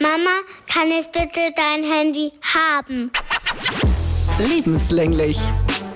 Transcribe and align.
Mama, 0.00 0.30
kann 0.72 0.88
ich 0.92 1.06
bitte 1.06 1.40
dein 1.56 1.82
Handy 1.82 2.30
haben? 2.54 3.10
Lebenslänglich, 4.38 5.36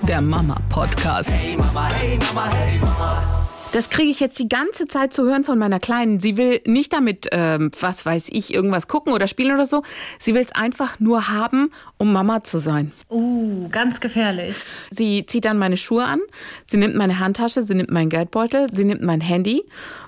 der 0.05 0.19
Mama-Podcast. 0.19 1.31
Hey 1.31 1.55
Mama, 1.55 1.89
hey 1.89 2.19
Mama, 2.35 2.53
hey 2.53 2.79
Mama. 2.79 3.47
Das 3.71 3.89
kriege 3.89 4.11
ich 4.11 4.19
jetzt 4.19 4.37
die 4.37 4.49
ganze 4.49 4.87
Zeit 4.87 5.13
zu 5.13 5.23
hören 5.23 5.45
von 5.45 5.57
meiner 5.57 5.79
Kleinen. 5.79 6.19
Sie 6.19 6.35
will 6.35 6.61
nicht 6.67 6.91
damit, 6.91 7.29
ähm, 7.31 7.71
was 7.79 8.05
weiß 8.05 8.27
ich, 8.31 8.53
irgendwas 8.53 8.87
gucken 8.87 9.13
oder 9.13 9.27
spielen 9.27 9.53
oder 9.53 9.65
so. 9.65 9.83
Sie 10.19 10.35
will 10.35 10.43
es 10.43 10.53
einfach 10.53 10.99
nur 10.99 11.29
haben, 11.29 11.71
um 11.97 12.11
Mama 12.11 12.43
zu 12.43 12.59
sein. 12.59 12.91
Uh, 13.09 13.69
ganz 13.69 13.99
gefährlich. 13.99 14.57
Sie 14.91 15.25
zieht 15.25 15.45
dann 15.45 15.57
meine 15.57 15.77
Schuhe 15.77 16.03
an, 16.05 16.19
sie 16.67 16.77
nimmt 16.77 16.95
meine 16.95 17.19
Handtasche, 17.19 17.63
sie 17.63 17.73
nimmt 17.73 17.89
meinen 17.89 18.09
Geldbeutel, 18.09 18.67
sie 18.71 18.83
nimmt 18.83 19.01
mein 19.01 19.21
Handy 19.21 19.63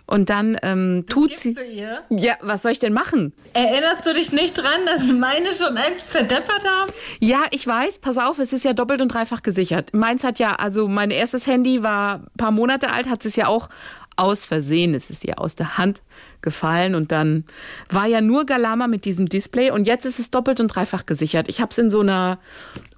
und 0.08 0.30
dann 0.30 0.58
ähm, 0.62 1.06
tut 1.10 1.36
sie. 1.38 1.54
Du 1.54 1.64
ihr? 1.64 2.04
Ja, 2.10 2.36
was 2.42 2.62
soll 2.62 2.72
ich 2.72 2.80
denn 2.80 2.94
machen? 2.94 3.34
Erinnerst 3.54 4.06
du 4.06 4.14
dich 4.14 4.32
nicht 4.32 4.54
dran, 4.58 4.86
dass 4.86 5.04
meine 5.04 5.52
schon 5.52 5.78
eins 5.78 6.08
zerdeppert 6.10 6.64
haben? 6.64 6.92
Ja, 7.20 7.44
ich 7.52 7.66
weiß. 7.66 8.00
Pass 8.00 8.18
auf, 8.18 8.40
es 8.40 8.54
ist 8.54 8.66
ja 8.66 8.74
doppelt 8.74 9.02
und 9.02 9.10
dreifach 9.10 9.42
gesichert. 9.42 9.94
Meins 9.94 10.24
hat 10.24 10.40
ja, 10.40 10.56
also 10.56 10.88
mein 10.88 11.12
erstes 11.12 11.48
Handy 11.48 11.82
war 11.82 12.16
ein 12.18 12.38
paar 12.38 12.52
Monate 12.52 12.92
alt, 12.92 13.10
hat 13.10 13.26
es 13.26 13.36
ja 13.36 13.48
auch 13.48 13.70
aus 14.18 14.46
Versehen, 14.46 14.94
es 14.94 15.10
ist 15.10 15.26
ihr 15.26 15.40
aus 15.40 15.56
der 15.56 15.78
Hand 15.78 16.02
gefallen 16.42 16.96
und 16.96 17.12
dann 17.12 17.44
war 17.90 18.06
ja 18.06 18.22
nur 18.22 18.46
Galama 18.46 18.88
mit 18.88 19.04
diesem 19.04 19.28
Display 19.28 19.72
und 19.72 19.86
jetzt 19.86 20.06
ist 20.06 20.20
es 20.20 20.32
doppelt 20.32 20.60
und 20.60 20.70
dreifach 20.70 21.06
gesichert. 21.06 21.50
Ich 21.50 21.60
habe 21.60 21.72
es 21.72 21.78
in 21.78 21.90
so 21.90 22.00
einer 22.00 22.40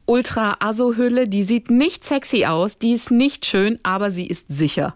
Ultra-Aso-Hülle, 0.06 1.28
die 1.28 1.44
sieht 1.44 1.72
nicht 1.72 2.06
sexy 2.06 2.46
aus, 2.46 2.78
die 2.78 2.94
ist 2.94 3.10
nicht 3.10 3.46
schön, 3.46 3.80
aber 3.84 4.12
sie 4.12 4.28
ist 4.28 4.46
sicher. 4.50 4.96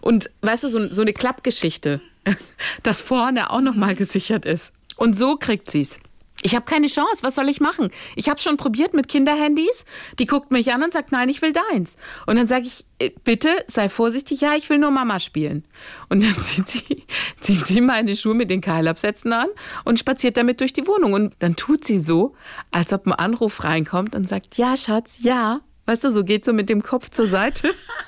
Und 0.00 0.30
weißt 0.42 0.64
du, 0.64 0.68
so, 0.68 0.86
so 0.88 1.02
eine 1.02 1.12
Klappgeschichte, 1.12 2.00
dass 2.82 3.00
vorne 3.00 3.50
auch 3.50 3.60
nochmal 3.60 3.94
gesichert 3.94 4.44
ist. 4.44 4.72
Und 4.96 5.14
so 5.14 5.36
kriegt 5.36 5.70
sie 5.70 5.82
es. 5.82 5.98
Ich 6.42 6.54
habe 6.54 6.64
keine 6.64 6.86
Chance. 6.86 7.22
Was 7.22 7.34
soll 7.34 7.48
ich 7.48 7.60
machen? 7.60 7.90
Ich 8.14 8.28
habe 8.28 8.40
schon 8.40 8.56
probiert 8.56 8.94
mit 8.94 9.08
Kinderhandys. 9.08 9.84
Die 10.18 10.26
guckt 10.26 10.50
mich 10.50 10.72
an 10.72 10.82
und 10.82 10.92
sagt, 10.92 11.10
nein, 11.10 11.28
ich 11.28 11.42
will 11.42 11.52
deins. 11.52 11.96
Und 12.26 12.36
dann 12.36 12.46
sage 12.46 12.66
ich, 12.66 12.84
äh, 13.00 13.10
bitte 13.24 13.48
sei 13.66 13.88
vorsichtig. 13.88 14.40
Ja, 14.40 14.54
ich 14.54 14.70
will 14.70 14.78
nur 14.78 14.90
Mama 14.90 15.18
spielen. 15.18 15.64
Und 16.08 16.22
dann 16.22 16.36
zieht 16.42 16.68
sie, 16.68 17.06
zieht 17.40 17.66
sie 17.66 17.80
meine 17.80 18.16
Schuhe 18.16 18.34
mit 18.34 18.50
den 18.50 18.60
Keilabsätzen 18.60 19.32
an 19.32 19.48
und 19.84 19.98
spaziert 19.98 20.36
damit 20.36 20.60
durch 20.60 20.72
die 20.72 20.86
Wohnung. 20.86 21.12
Und 21.12 21.34
dann 21.40 21.56
tut 21.56 21.84
sie 21.84 21.98
so, 21.98 22.36
als 22.70 22.92
ob 22.92 23.06
ein 23.06 23.12
Anruf 23.12 23.64
reinkommt 23.64 24.14
und 24.14 24.28
sagt, 24.28 24.56
ja, 24.56 24.76
Schatz, 24.76 25.18
ja. 25.22 25.60
Weißt 25.86 26.04
du, 26.04 26.12
so 26.12 26.22
geht 26.22 26.44
so 26.44 26.52
mit 26.52 26.68
dem 26.68 26.82
Kopf 26.82 27.10
zur 27.10 27.26
Seite. 27.26 27.70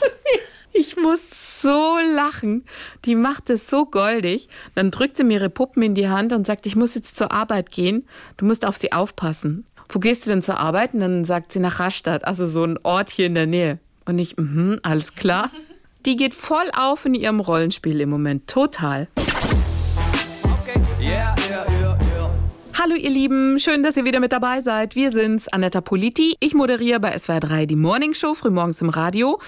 Ich 0.76 0.96
muss 0.96 1.62
so 1.62 1.98
lachen. 2.16 2.64
Die 3.04 3.14
macht 3.14 3.48
es 3.48 3.70
so 3.70 3.86
goldig. 3.86 4.48
Dann 4.74 4.90
drückt 4.90 5.16
sie 5.16 5.22
mir 5.22 5.34
ihre 5.34 5.48
Puppen 5.48 5.84
in 5.84 5.94
die 5.94 6.08
Hand 6.08 6.32
und 6.32 6.48
sagt, 6.48 6.66
ich 6.66 6.74
muss 6.74 6.96
jetzt 6.96 7.14
zur 7.14 7.30
Arbeit 7.30 7.70
gehen. 7.70 8.08
Du 8.38 8.44
musst 8.44 8.66
auf 8.66 8.76
sie 8.76 8.90
aufpassen. 8.90 9.66
Wo 9.88 10.00
gehst 10.00 10.26
du 10.26 10.30
denn 10.30 10.42
zur 10.42 10.58
Arbeit? 10.58 10.92
Und 10.92 11.00
dann 11.00 11.24
sagt 11.24 11.52
sie 11.52 11.60
nach 11.60 11.78
Rastatt, 11.78 12.24
also 12.24 12.48
so 12.48 12.64
ein 12.64 12.76
Ort 12.82 13.10
hier 13.10 13.26
in 13.26 13.34
der 13.34 13.46
Nähe. 13.46 13.78
Und 14.04 14.18
ich, 14.18 14.36
mhm, 14.36 14.80
alles 14.82 15.14
klar. 15.14 15.48
Die 16.06 16.16
geht 16.16 16.34
voll 16.34 16.70
auf 16.76 17.06
in 17.06 17.14
ihrem 17.14 17.38
Rollenspiel 17.38 18.00
im 18.00 18.10
Moment. 18.10 18.48
Total. 18.48 19.06
Hallo 22.84 22.96
ihr 22.96 23.08
Lieben, 23.08 23.58
schön, 23.58 23.82
dass 23.82 23.96
ihr 23.96 24.04
wieder 24.04 24.20
mit 24.20 24.32
dabei 24.32 24.60
seid. 24.60 24.94
Wir 24.94 25.10
sind's, 25.10 25.48
Anetta 25.48 25.80
Politi. 25.80 26.36
Ich 26.40 26.52
moderiere 26.52 27.00
bei 27.00 27.16
SWR 27.16 27.40
3 27.40 27.64
die 27.64 27.76
Morning 27.76 28.12
Show, 28.12 28.34
frühmorgens 28.34 28.82
im 28.82 28.90
Radio. 28.90 29.40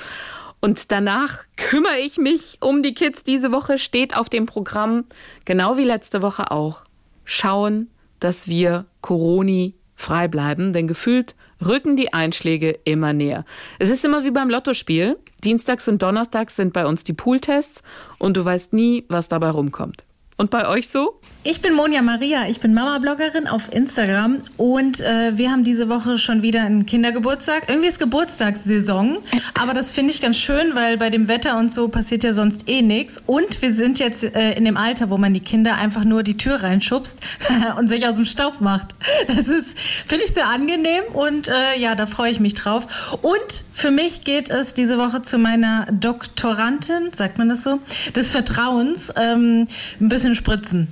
Und 0.62 0.90
danach 0.90 1.40
kümmere 1.58 1.98
ich 1.98 2.16
mich 2.16 2.56
um 2.62 2.82
die 2.82 2.94
Kids. 2.94 3.24
Diese 3.24 3.52
Woche 3.52 3.76
steht 3.76 4.16
auf 4.16 4.30
dem 4.30 4.46
Programm, 4.46 5.04
genau 5.44 5.76
wie 5.76 5.84
letzte 5.84 6.22
Woche 6.22 6.50
auch, 6.50 6.86
schauen, 7.26 7.90
dass 8.20 8.48
wir 8.48 8.86
Coroni 9.02 9.74
frei 9.96 10.28
bleiben, 10.28 10.72
denn 10.72 10.88
gefühlt 10.88 11.34
rücken 11.62 11.94
die 11.94 12.14
Einschläge 12.14 12.78
immer 12.84 13.12
näher. 13.12 13.44
Es 13.78 13.90
ist 13.90 14.02
immer 14.06 14.24
wie 14.24 14.30
beim 14.30 14.48
Lottospiel. 14.48 15.18
Dienstags 15.44 15.88
und 15.88 16.00
Donnerstags 16.00 16.56
sind 16.56 16.72
bei 16.72 16.86
uns 16.86 17.04
die 17.04 17.12
Pooltests 17.12 17.82
und 18.16 18.38
du 18.38 18.46
weißt 18.46 18.72
nie, 18.72 19.04
was 19.10 19.28
dabei 19.28 19.50
rumkommt. 19.50 20.05
Und 20.36 20.50
bei 20.50 20.68
euch 20.68 20.88
so? 20.88 21.18
Ich 21.48 21.60
bin 21.60 21.74
Monja 21.74 22.02
Maria, 22.02 22.48
ich 22.48 22.58
bin 22.58 22.74
Mama-Bloggerin 22.74 23.46
auf 23.46 23.72
Instagram 23.72 24.38
und 24.56 25.00
äh, 25.00 25.38
wir 25.38 25.52
haben 25.52 25.62
diese 25.62 25.88
Woche 25.88 26.18
schon 26.18 26.42
wieder 26.42 26.62
einen 26.62 26.86
Kindergeburtstag. 26.86 27.68
Irgendwie 27.68 27.88
ist 27.88 28.00
Geburtstagssaison, 28.00 29.18
aber 29.54 29.72
das 29.72 29.92
finde 29.92 30.12
ich 30.12 30.20
ganz 30.20 30.36
schön, 30.38 30.74
weil 30.74 30.96
bei 30.96 31.08
dem 31.08 31.28
Wetter 31.28 31.56
und 31.56 31.72
so 31.72 31.86
passiert 31.86 32.24
ja 32.24 32.32
sonst 32.32 32.68
eh 32.68 32.82
nichts. 32.82 33.22
Und 33.26 33.62
wir 33.62 33.72
sind 33.72 34.00
jetzt 34.00 34.24
äh, 34.24 34.54
in 34.54 34.64
dem 34.64 34.76
Alter, 34.76 35.08
wo 35.08 35.18
man 35.18 35.34
die 35.34 35.40
Kinder 35.40 35.76
einfach 35.76 36.02
nur 36.02 36.24
die 36.24 36.36
Tür 36.36 36.64
reinschubst 36.64 37.20
und 37.78 37.88
sich 37.88 38.08
aus 38.08 38.16
dem 38.16 38.24
Staub 38.24 38.60
macht. 38.60 38.96
Das 39.28 39.46
ist, 39.46 39.78
finde 39.78 40.24
ich, 40.24 40.34
sehr 40.34 40.48
angenehm 40.48 41.04
und 41.12 41.46
äh, 41.46 41.78
ja, 41.78 41.94
da 41.94 42.06
freue 42.06 42.32
ich 42.32 42.40
mich 42.40 42.54
drauf. 42.54 43.18
Und 43.22 43.64
für 43.72 43.92
mich 43.92 44.22
geht 44.22 44.50
es 44.50 44.74
diese 44.74 44.98
Woche 44.98 45.22
zu 45.22 45.38
meiner 45.38 45.86
Doktorandin, 45.92 47.12
sagt 47.14 47.38
man 47.38 47.48
das 47.48 47.62
so, 47.62 47.78
des 48.16 48.32
Vertrauens, 48.32 49.12
ähm, 49.14 49.68
ein 50.00 50.08
bisschen 50.08 50.25
spritzen. 50.34 50.88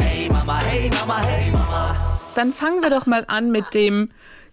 Hey 0.00 0.28
Mama, 0.30 0.60
hey 0.60 0.90
Mama, 0.90 1.22
hey 1.22 1.50
Mama. 1.50 2.18
Dann 2.34 2.52
fangen 2.52 2.82
wir 2.82 2.90
doch 2.90 3.06
mal 3.06 3.24
an 3.26 3.50
mit 3.50 3.74
dem 3.74 4.06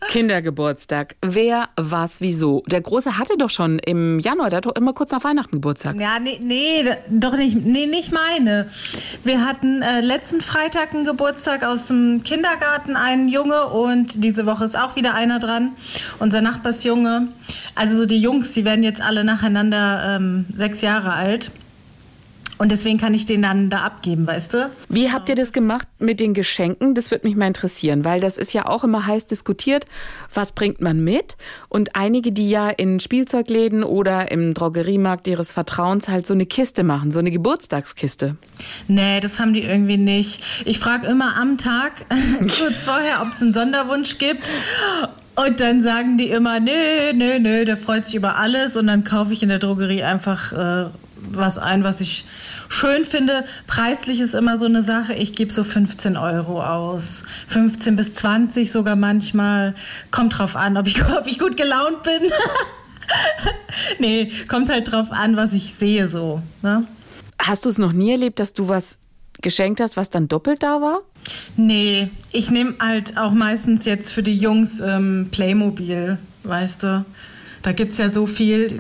Kindergeburtstag. 0.07 1.15
Wer, 1.21 1.69
was, 1.75 2.21
wieso? 2.21 2.63
Der 2.67 2.81
Große 2.81 3.17
hatte 3.17 3.37
doch 3.37 3.49
schon 3.49 3.79
im 3.79 4.19
Januar, 4.19 4.49
der 4.49 4.57
hat 4.57 4.65
doch 4.65 4.75
immer 4.75 4.93
kurz 4.93 5.11
nach 5.11 5.23
Weihnachten 5.23 5.57
Geburtstag. 5.57 5.99
Ja, 5.99 6.19
nee, 6.19 6.39
nee 6.41 6.83
doch 7.09 7.35
nicht, 7.37 7.65
nee, 7.65 7.85
nicht 7.85 8.11
meine. 8.11 8.69
Wir 9.23 9.45
hatten 9.45 9.81
äh, 9.81 10.01
letzten 10.01 10.41
Freitag 10.41 10.93
einen 10.93 11.05
Geburtstag 11.05 11.63
aus 11.63 11.87
dem 11.87 12.23
Kindergarten, 12.23 12.95
einen 12.95 13.27
Junge 13.27 13.67
und 13.67 14.23
diese 14.23 14.45
Woche 14.45 14.65
ist 14.65 14.77
auch 14.77 14.95
wieder 14.95 15.13
einer 15.13 15.39
dran, 15.39 15.71
unser 16.19 16.41
Nachbarsjunge. 16.41 17.29
Also 17.75 17.97
so 17.97 18.05
die 18.05 18.19
Jungs, 18.19 18.51
die 18.53 18.65
werden 18.65 18.83
jetzt 18.83 19.01
alle 19.01 19.23
nacheinander 19.23 20.15
ähm, 20.15 20.45
sechs 20.55 20.81
Jahre 20.81 21.13
alt. 21.13 21.51
Und 22.57 22.71
deswegen 22.71 22.97
kann 22.97 23.13
ich 23.13 23.25
den 23.25 23.41
dann 23.41 23.69
da 23.69 23.79
abgeben, 23.79 24.25
weißt 24.25 24.53
du? 24.53 24.71
Wie 24.87 25.11
habt 25.11 25.27
ihr 25.27 25.35
das 25.35 25.51
gemacht 25.51 25.87
mit 25.99 26.21
den 26.21 26.33
Geschenken? 26.33 26.95
Das 26.95 27.11
würde 27.11 27.27
mich 27.27 27.35
mal 27.35 27.47
interessieren, 27.47 28.05
weil 28.05 28.21
das 28.21 28.37
ist 28.37 28.53
ja 28.53 28.65
auch 28.65 28.85
immer 28.85 29.05
heiß 29.05 29.25
diskutiert. 29.25 29.85
Was 30.33 30.53
bringt 30.53 30.79
man 30.79 31.03
mit? 31.03 31.35
Und 31.67 31.97
einige, 31.97 32.31
die 32.31 32.49
ja 32.49 32.69
in 32.69 33.01
Spielzeugläden 33.01 33.83
oder 33.83 34.31
im 34.31 34.53
Drogeriemarkt 34.53 35.27
ihres 35.27 35.51
Vertrauens 35.51 36.07
halt 36.07 36.25
so 36.25 36.33
eine 36.33 36.45
Kiste 36.45 36.83
machen, 36.83 37.11
so 37.11 37.19
eine 37.19 37.31
Geburtstagskiste. 37.31 38.37
Nee, 38.87 39.19
das 39.19 39.39
haben 39.39 39.53
die 39.53 39.63
irgendwie 39.63 39.97
nicht. 39.97 40.63
Ich 40.65 40.79
frage 40.79 41.07
immer 41.07 41.35
am 41.37 41.57
Tag, 41.57 42.05
kurz 42.39 42.85
vorher, 42.85 43.21
ob 43.21 43.33
es 43.33 43.41
einen 43.41 43.51
Sonderwunsch 43.51 44.17
gibt. 44.17 44.51
Und 45.35 45.59
dann 45.59 45.81
sagen 45.81 46.17
die 46.17 46.29
immer, 46.29 46.61
nö, 46.61 46.71
nö, 47.13 47.39
nö, 47.39 47.65
der 47.65 47.75
freut 47.75 48.05
sich 48.05 48.15
über 48.15 48.37
alles. 48.37 48.77
Und 48.77 48.87
dann 48.87 49.03
kaufe 49.03 49.33
ich 49.33 49.43
in 49.43 49.49
der 49.49 49.59
Drogerie 49.59 50.03
einfach 50.03 50.53
äh, 50.53 50.89
was 51.31 51.57
ein, 51.57 51.83
was 51.83 52.01
ich 52.01 52.25
schön 52.69 53.05
finde. 53.05 53.45
Preislich 53.67 54.19
ist 54.19 54.35
immer 54.35 54.57
so 54.57 54.65
eine 54.65 54.83
Sache. 54.83 55.13
Ich 55.13 55.33
gebe 55.33 55.51
so 55.51 55.63
15 55.63 56.17
Euro 56.17 56.63
aus. 56.63 57.23
15 57.47 57.95
bis 57.95 58.15
20 58.15 58.71
sogar 58.71 58.95
manchmal. 58.95 59.75
Kommt 60.11 60.37
drauf 60.37 60.55
an, 60.55 60.77
ob 60.77 60.87
ich, 60.87 61.03
ob 61.19 61.27
ich 61.27 61.39
gut 61.39 61.57
gelaunt 61.57 62.03
bin. 62.03 62.29
nee, 63.99 64.31
kommt 64.47 64.69
halt 64.69 64.91
drauf 64.91 65.11
an, 65.11 65.35
was 65.37 65.53
ich 65.53 65.73
sehe 65.73 66.07
so. 66.07 66.41
Ne? 66.61 66.85
Hast 67.39 67.65
du 67.65 67.69
es 67.69 67.77
noch 67.77 67.91
nie 67.91 68.11
erlebt, 68.11 68.39
dass 68.39 68.53
du 68.53 68.69
was 68.69 68.97
geschenkt 69.41 69.79
hast, 69.79 69.97
was 69.97 70.09
dann 70.09 70.27
doppelt 70.27 70.63
da 70.63 70.81
war? 70.81 71.01
Nee, 71.57 72.09
ich 72.31 72.51
nehme 72.51 72.75
halt 72.79 73.17
auch 73.17 73.31
meistens 73.31 73.85
jetzt 73.85 74.11
für 74.11 74.23
die 74.23 74.37
Jungs 74.37 74.79
ähm, 74.79 75.27
Playmobil, 75.31 76.17
weißt 76.43 76.83
du. 76.83 77.05
Da 77.61 77.71
gibt 77.71 77.93
es 77.93 77.97
ja 77.97 78.09
so 78.09 78.27
viel 78.27 78.79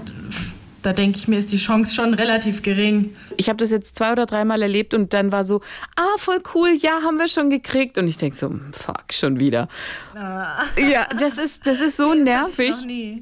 da 0.85 0.93
denke 0.93 1.17
ich 1.17 1.27
mir, 1.27 1.39
ist 1.39 1.51
die 1.51 1.57
Chance 1.57 1.95
schon 1.95 2.13
relativ 2.13 2.61
gering. 2.61 3.15
Ich 3.37 3.49
habe 3.49 3.57
das 3.57 3.71
jetzt 3.71 3.95
zwei 3.95 4.11
oder 4.11 4.27
dreimal 4.27 4.61
erlebt 4.61 4.93
und 4.93 5.13
dann 5.13 5.31
war 5.31 5.43
so, 5.43 5.61
ah, 5.95 6.17
voll 6.17 6.37
cool, 6.53 6.75
ja, 6.77 7.01
haben 7.01 7.17
wir 7.17 7.27
schon 7.27 7.49
gekriegt. 7.49 7.97
Und 7.97 8.07
ich 8.07 8.17
denke 8.17 8.35
so, 8.35 8.51
fuck, 8.71 9.11
schon 9.11 9.39
wieder. 9.39 9.67
Ah. 10.15 10.61
Ja, 10.77 11.07
das 11.19 11.39
ist, 11.39 11.65
das 11.65 11.81
ist 11.81 11.97
so 11.97 12.13
das 12.13 12.23
nervig. 12.23 12.75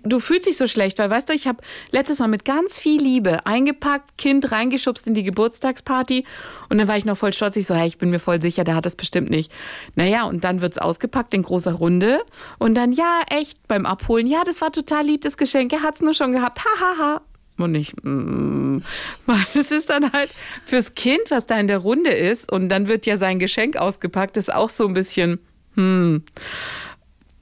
Du 0.04 0.20
fühlst 0.20 0.48
dich 0.48 0.58
so 0.58 0.68
schlecht, 0.68 1.00
weil 1.00 1.10
weißt 1.10 1.30
du, 1.30 1.34
ich 1.34 1.48
habe 1.48 1.60
letztes 1.92 2.20
Mal 2.20 2.28
mit 2.28 2.44
ganz 2.44 2.78
viel 2.78 3.02
Liebe 3.02 3.46
eingepackt, 3.46 4.18
Kind 4.18 4.52
reingeschubst 4.52 5.08
in 5.08 5.14
die 5.14 5.24
Geburtstagsparty 5.24 6.26
und 6.70 6.78
dann 6.80 6.88
war 6.90 6.98
ich 6.98 7.06
noch 7.06 7.18
voll 7.18 7.32
stolz. 7.32 7.56
Ich 7.56 7.66
so, 7.66 7.76
hey, 7.76 7.88
ich 7.88 7.98
bin 7.98 8.10
mir 8.10 8.20
voll 8.20 8.42
sicher, 8.42 8.66
der 8.66 8.76
hat 8.76 8.86
das 8.86 8.98
bestimmt 8.98 9.30
nicht. 9.30 9.52
Naja, 9.96 10.26
und 10.26 10.44
dann 10.44 10.60
wird 10.60 10.74
es 10.74 10.78
ausgepackt 10.80 11.34
in 11.34 11.44
großer 11.44 11.74
Runde 11.74 12.22
und 12.60 12.76
dann, 12.76 12.92
ja, 12.92 13.22
echt, 13.30 13.68
beim 13.68 13.86
Abholen, 13.86 14.28
ja, 14.28 14.44
das 14.44 14.60
war 14.60 14.72
total 14.72 15.06
lieb, 15.06 15.22
das 15.22 15.38
Geschenk, 15.38 15.72
er 15.72 15.82
hat 15.82 15.96
es 15.96 16.02
nur 16.02 16.14
schon 16.14 16.34
gehabt, 16.34 16.60
hahaha. 16.60 16.98
Ha, 16.98 17.14
ha 17.16 17.22
und 17.64 17.72
nicht, 17.72 17.96
mm, 18.04 18.80
das 19.54 19.72
ist 19.72 19.90
dann 19.90 20.12
halt 20.12 20.30
fürs 20.66 20.96
Kind, 20.96 21.22
was 21.30 21.46
da 21.48 21.60
in 21.60 21.68
der 21.68 21.80
Runde 21.80 22.12
ist 22.12 22.52
und 22.52 22.70
dann 22.70 22.88
wird 22.88 23.06
ja 23.06 23.18
sein 23.18 23.40
Geschenk 23.40 23.78
ausgepackt, 23.78 24.38
ist 24.38 24.54
auch 24.54 24.70
so 24.70 24.88
ein 24.88 24.94
bisschen, 24.94 25.40
hm. 25.76 26.24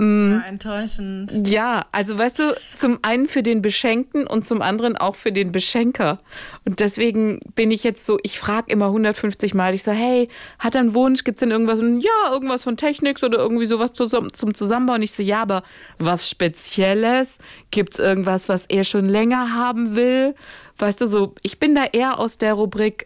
Ja, 0.01 0.42
enttäuschend. 0.48 1.48
Ja, 1.48 1.86
also 1.92 2.18
weißt 2.18 2.39
du, 2.39 2.56
zum 2.75 2.98
einen 3.03 3.27
für 3.27 3.44
den 3.44 3.62
Beschenkten 3.62 4.25
und 4.25 4.44
zum 4.44 4.63
anderen 4.63 4.98
auch 4.98 5.13
für 5.13 5.31
den 5.31 5.51
Beschenker. 5.51 6.19
Und 6.65 6.80
deswegen 6.80 7.39
bin 7.53 7.69
ich 7.69 7.83
jetzt 7.83 8.07
so, 8.07 8.18
ich 8.24 8.39
frage 8.39 8.71
immer 8.71 8.88
150 8.88 9.53
Mal, 9.53 9.75
ich 9.75 9.83
so, 9.83 9.92
hey, 9.92 10.27
hat 10.57 10.74
er 10.74 10.81
einen 10.81 10.95
Wunsch? 10.95 11.24
Gibt 11.24 11.36
es 11.38 11.42
denn 11.42 11.51
irgendwas? 11.51 11.81
Und, 11.81 12.01
ja, 12.01 12.31
irgendwas 12.31 12.63
von 12.63 12.77
Technics 12.77 13.24
oder 13.24 13.38
irgendwie 13.38 13.68
sowas 13.68 13.94
zum, 13.94 14.33
zum 14.33 14.56
Zusammenbauen. 14.56 15.03
Ich 15.03 15.12
so, 15.12 15.21
ja, 15.21 15.44
aber 15.44 15.62
was 16.00 16.27
Spezielles? 16.27 17.38
Gibt 17.69 17.94
es 17.94 18.00
irgendwas, 18.00 18.50
was 18.50 18.65
er 18.65 18.83
schon 18.83 19.07
länger 19.07 19.54
haben 19.54 19.95
will? 19.95 20.33
Weißt 20.80 21.00
du, 21.00 21.07
so, 21.07 21.36
ich 21.44 21.59
bin 21.59 21.75
da 21.75 21.86
eher 21.86 22.18
aus 22.18 22.39
der 22.39 22.54
Rubrik, 22.54 23.06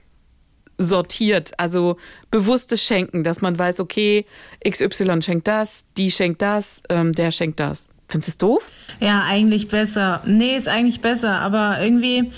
sortiert, 0.77 1.51
also 1.57 1.98
bewusstes 2.31 2.83
Schenken, 2.83 3.24
dass 3.24 3.42
man 3.42 3.57
weiß, 3.57 3.80
okay, 3.80 4.25
XY 4.68 5.22
schenkt 5.22 5.48
das, 5.48 5.86
die 5.98 6.12
schenkt 6.12 6.42
das, 6.42 6.81
ähm, 6.89 7.13
der 7.13 7.31
schenkt 7.31 7.60
das. 7.60 7.88
Findest 8.07 8.27
du 8.27 8.31
es 8.31 8.38
doof? 8.38 8.68
Ja, 9.00 9.24
eigentlich 9.27 9.68
besser. 9.68 10.22
Nee, 10.25 10.56
ist 10.56 10.68
eigentlich 10.68 11.01
besser. 11.01 11.42
Aber 11.42 11.77
irgendwie 11.81 12.31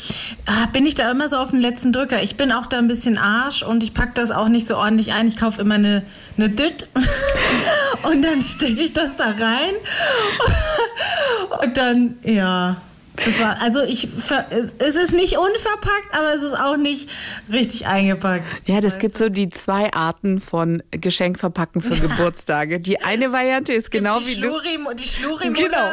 ah, 0.45 0.67
bin 0.71 0.85
ich 0.85 0.95
da 0.95 1.11
immer 1.11 1.27
so 1.27 1.35
auf 1.35 1.51
den 1.51 1.59
letzten 1.59 1.91
Drücker. 1.91 2.23
Ich 2.23 2.37
bin 2.37 2.53
auch 2.53 2.67
da 2.67 2.77
ein 2.77 2.87
bisschen 2.87 3.17
Arsch 3.17 3.63
und 3.63 3.83
ich 3.83 3.93
packe 3.93 4.13
das 4.13 4.31
auch 4.31 4.47
nicht 4.47 4.65
so 4.65 4.77
ordentlich 4.77 5.11
ein. 5.11 5.27
Ich 5.27 5.35
kaufe 5.35 5.59
immer 5.59 5.75
eine, 5.75 6.03
eine 6.37 6.49
Düt 6.49 6.87
und 8.03 8.21
dann 8.21 8.41
stecke 8.41 8.81
ich 8.81 8.93
das 8.93 9.17
da 9.17 9.25
rein. 9.25 9.73
und 11.61 11.75
dann, 11.75 12.17
ja, 12.23 12.77
das 13.25 13.39
war, 13.39 13.61
also 13.61 13.83
ich, 13.83 14.07
es 14.07 14.95
ist 14.95 15.13
nicht 15.13 15.37
unverpackt, 15.37 16.09
aber 16.11 16.33
es 16.35 16.41
ist 16.41 16.59
auch 16.59 16.77
nicht 16.77 17.09
richtig 17.51 17.87
eingepackt. 17.87 18.45
Ja, 18.65 18.79
das 18.79 18.99
gibt 18.99 19.17
so 19.17 19.29
die 19.29 19.49
zwei 19.49 19.91
Arten 19.93 20.39
von 20.39 20.83
Geschenkverpacken 20.91 21.81
für 21.81 21.95
Geburtstage. 21.95 22.79
Die 22.79 23.01
eine 23.01 23.31
Variante 23.31 23.73
ist 23.73 23.91
genau 23.91 24.19
die 24.19 24.27
wie 24.27 24.33
Schluri, 24.33 24.79
du. 24.83 24.93
Die 24.93 25.03
Schluri 25.03 25.49
Genau. 25.49 25.91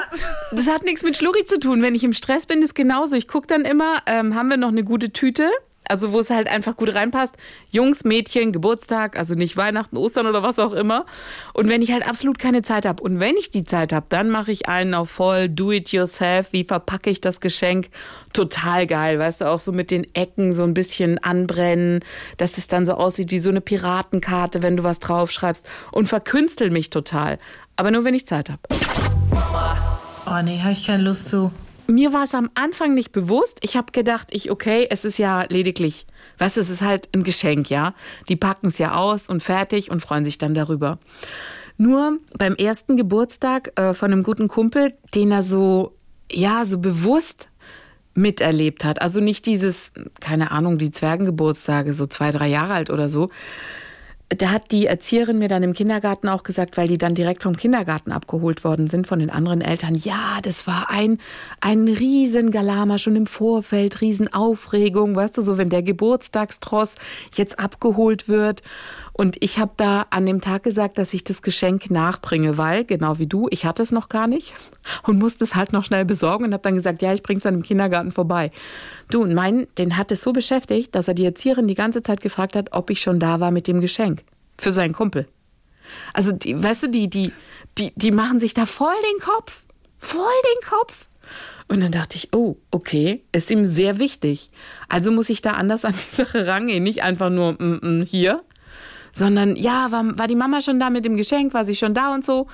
Das 0.53 0.67
hat 0.69 0.85
nichts 0.85 1.03
mit 1.03 1.17
Schluri 1.17 1.45
zu 1.47 1.59
tun. 1.59 1.83
Wenn 1.83 1.95
ich 1.95 2.05
im 2.05 2.13
Stress 2.13 2.47
bin, 2.47 2.63
ist 2.63 2.75
genauso. 2.75 3.17
Ich 3.17 3.29
gucke 3.29 3.47
dann 3.47 3.63
immer, 3.63 4.03
ähm, 4.07 4.35
haben 4.35 4.49
wir 4.49 4.57
noch 4.57 4.69
eine 4.69 4.85
gute 4.85 5.11
Tüte? 5.11 5.51
Also 5.89 6.13
wo 6.13 6.21
es 6.21 6.31
halt 6.31 6.49
einfach 6.49 6.77
gut 6.77 6.95
reinpasst. 6.95 7.35
Jungs, 7.71 8.05
Mädchen, 8.05 8.53
Geburtstag, 8.53 9.19
also 9.19 9.35
nicht 9.35 9.57
Weihnachten, 9.57 9.97
Ostern 9.97 10.27
oder 10.27 10.43
was 10.43 10.59
auch 10.59 10.73
immer. 10.73 11.05
Und 11.53 11.69
wenn 11.69 11.83
ich 11.83 11.93
halt 11.93 12.09
absolut 12.09 12.39
keine 12.39 12.63
Zeit 12.63 12.87
habe 12.87 13.03
und 13.03 13.21
wenn 13.21 13.37
ich 13.37 13.51
die 13.51 13.65
Zeit 13.65 13.93
habe, 13.93 14.07
dann 14.09 14.31
mache 14.31 14.53
ich 14.53 14.69
einen 14.69 14.95
auf 14.95 15.11
voll 15.11 15.49
Do-it-yourself. 15.49 16.53
Wie 16.53 16.65
verpacke 16.65 17.11
ich 17.11 17.21
das 17.21 17.41
Geschenk? 17.41 17.89
Total 18.33 18.87
geil, 18.87 19.19
weißt 19.19 19.43
du, 19.43 19.45
auch 19.51 19.61
so 19.61 19.73
mit 19.73 19.91
den 19.91 20.07
Ecken 20.15 20.53
so 20.53 20.63
ein 20.63 20.75
bisschen 20.75 21.19
anbrennen, 21.19 22.01
dass 22.37 22.59
es 22.59 22.67
dann 22.67 22.87
so 22.87 22.95
aussieht 22.95 23.31
wie 23.31 23.39
so 23.39 23.51
eine 23.51 23.61
Piratenkarte, 23.61 24.63
wenn 24.63 24.77
du 24.77 24.85
was 24.85 25.01
draufschreibst 25.01 25.67
und 25.93 26.07
verkünstel 26.07 26.71
mich 26.71 26.91
total. 26.91 27.39
Aber 27.77 27.91
nur, 27.91 28.05
wenn 28.05 28.15
ich 28.15 28.27
Zeit 28.27 28.51
habe. 28.51 28.61
Oh 30.27 30.43
nee, 30.43 30.61
habe 30.61 30.73
ich 30.73 30.87
keine 30.87 31.03
Lust 31.03 31.29
zu 31.29 31.53
mir 31.87 32.13
war 32.13 32.25
es 32.25 32.35
am 32.35 32.51
Anfang 32.55 32.95
nicht 32.95 33.13
bewusst. 33.13 33.59
Ich 33.63 33.77
habe 33.77 33.93
gedacht, 33.93 34.29
ich, 34.33 34.51
okay, 34.51 34.87
es 34.91 35.05
ist 35.05 35.19
ja 35.19 35.43
lediglich, 35.49 36.07
weißt 36.39 36.57
du, 36.57 36.61
es 36.61 36.71
ist 36.71 36.83
halt 36.83 37.09
ein 37.15 37.25
Geschenk, 37.25 37.71
ja. 37.71 37.95
Die 38.29 38.37
packen 38.37 38.69
es 38.69 38.79
ja 38.79 38.95
aus 38.95 39.29
und 39.29 39.43
fertig 39.43 39.91
und 39.91 40.01
freuen 40.01 40.25
sich 40.25 40.39
dann 40.39 40.55
darüber. 40.55 40.99
Nur 41.77 42.19
beim 42.39 42.55
ersten 42.55 42.97
Geburtstag 42.97 43.79
äh, 43.79 43.95
von 43.95 44.13
einem 44.13 44.23
guten 44.23 44.49
Kumpel, 44.49 44.95
den 45.15 45.33
er 45.33 45.43
so, 45.43 45.97
ja, 46.31 46.65
so 46.67 46.79
bewusst 46.79 47.49
miterlebt 48.15 48.85
hat. 48.85 49.03
Also 49.03 49.21
nicht 49.21 49.45
dieses, 49.47 49.93
keine 50.21 50.53
Ahnung, 50.53 50.79
die 50.79 50.91
Zwergengeburtstage, 50.91 51.93
so 51.93 52.07
zwei, 52.07 52.31
drei 52.31 52.49
Jahre 52.49 52.75
alt 52.75 52.91
oder 52.91 53.09
so, 53.09 53.31
da 54.37 54.51
hat 54.51 54.71
die 54.71 54.87
Erzieherin 54.87 55.39
mir 55.39 55.49
dann 55.49 55.63
im 55.63 55.73
Kindergarten 55.73 56.29
auch 56.29 56.43
gesagt, 56.43 56.77
weil 56.77 56.89
die 56.89 56.99
dann 56.99 57.15
direkt 57.15 57.43
vom 57.43 57.57
Kindergarten 57.57 58.13
abgeholt 58.13 58.65
worden 58.65 58.87
sind 58.87 59.07
von 59.07 59.19
den 59.19 59.31
anderen 59.31 59.61
Eltern. 59.61 59.95
Ja, 59.95 60.39
das 60.43 60.67
war 60.67 60.91
ein, 60.91 61.19
ein 61.61 61.89
Riesengalama 61.89 62.99
schon 62.99 63.17
im 63.17 63.27
Vorfeld, 63.27 64.01
Riesenaufregung, 64.01 65.15
weißt 65.17 65.39
du, 65.39 65.43
so 65.43 65.59
wenn 65.59 65.71
der 65.71 65.83
Geburtstagstross 65.83 66.95
jetzt 67.35 67.59
abgeholt 67.59 68.29
wird. 68.29 68.63
Und 69.17 69.37
ich 69.45 69.61
habe 69.61 69.71
da 69.77 70.07
an 70.11 70.27
dem 70.27 70.41
Tag 70.41 70.65
gesagt, 70.65 70.99
dass 70.99 71.15
ich 71.15 71.23
das 71.23 71.41
Geschenk 71.41 71.89
nachbringe, 71.89 72.59
weil, 72.59 72.85
genau 72.85 73.21
wie 73.21 73.29
du, 73.29 73.47
ich 73.51 73.65
hatte 73.65 73.81
es 73.81 73.93
noch 73.93 74.09
gar 74.09 74.27
nicht 74.27 74.55
und 75.05 75.21
musste 75.21 75.45
es 75.45 75.55
halt 75.55 75.73
noch 75.73 75.85
schnell 75.85 76.05
besorgen 76.05 76.45
und 76.45 76.53
habe 76.53 76.63
dann 76.63 76.75
gesagt, 76.75 77.01
ja, 77.01 77.15
ich 77.15 77.23
bringe 77.23 77.39
es 77.39 77.45
dann 77.45 77.55
im 77.55 77.63
Kindergarten 77.63 78.11
vorbei. 78.11 78.51
Du, 79.11 79.23
und 79.23 79.33
mein, 79.33 79.69
den 79.79 79.97
hat 79.97 80.11
es 80.11 80.21
so 80.21 80.33
beschäftigt, 80.33 80.97
dass 80.97 81.07
er 81.07 81.15
die 81.15 81.25
Erzieherin 81.25 81.69
die 81.69 81.77
ganze 81.77 82.03
Zeit 82.03 82.21
gefragt 82.23 82.57
hat, 82.57 82.73
ob 82.73 82.91
ich 82.91 83.01
schon 83.01 83.21
da 83.21 83.39
war 83.39 83.53
mit 83.53 83.69
dem 83.69 83.81
Geschenk 83.81 84.23
für 84.59 84.73
seinen 84.73 84.93
Kumpel. 84.93 85.29
Also, 86.13 86.33
die, 86.33 86.61
weißt 86.61 86.85
du, 86.85 86.89
die, 86.89 87.09
die, 87.09 87.33
die, 87.79 87.93
die 87.95 88.11
machen 88.11 88.41
sich 88.41 88.53
da 88.53 88.67
voll 88.67 88.95
den 89.13 89.21
Kopf. 89.21 89.63
Voll 89.99 90.23
den 90.23 90.69
Kopf. 90.69 91.07
Und 91.69 91.83
dann 91.83 91.93
dachte 91.93 92.17
ich, 92.17 92.35
oh, 92.35 92.57
okay, 92.71 93.23
ist 93.33 93.51
ihm 93.51 93.67
sehr 93.67 93.99
wichtig. 93.99 94.51
Also 94.89 95.11
muss 95.11 95.31
ich 95.31 95.41
da 95.41 95.53
anders 95.53 95.85
an 95.85 95.95
die 95.95 96.17
Sache 96.17 96.47
rangehen. 96.47 96.83
Nicht 96.83 97.03
einfach 97.03 97.31
nur 97.31 97.53
mm, 97.53 97.79
mm, 97.83 98.03
hier, 98.05 98.43
sondern 99.15 99.57
ja, 99.57 99.91
war, 99.91 100.19
war 100.19 100.27
die 100.27 100.37
Mama 100.37 100.61
schon 100.61 100.79
da 100.79 100.91
mit 100.91 101.05
dem 101.05 101.17
Geschenk, 101.17 101.55
war 101.55 101.65
sie 101.65 101.77
schon 101.77 101.95
da 101.95 102.13
und 102.13 102.25
so. 102.25 102.49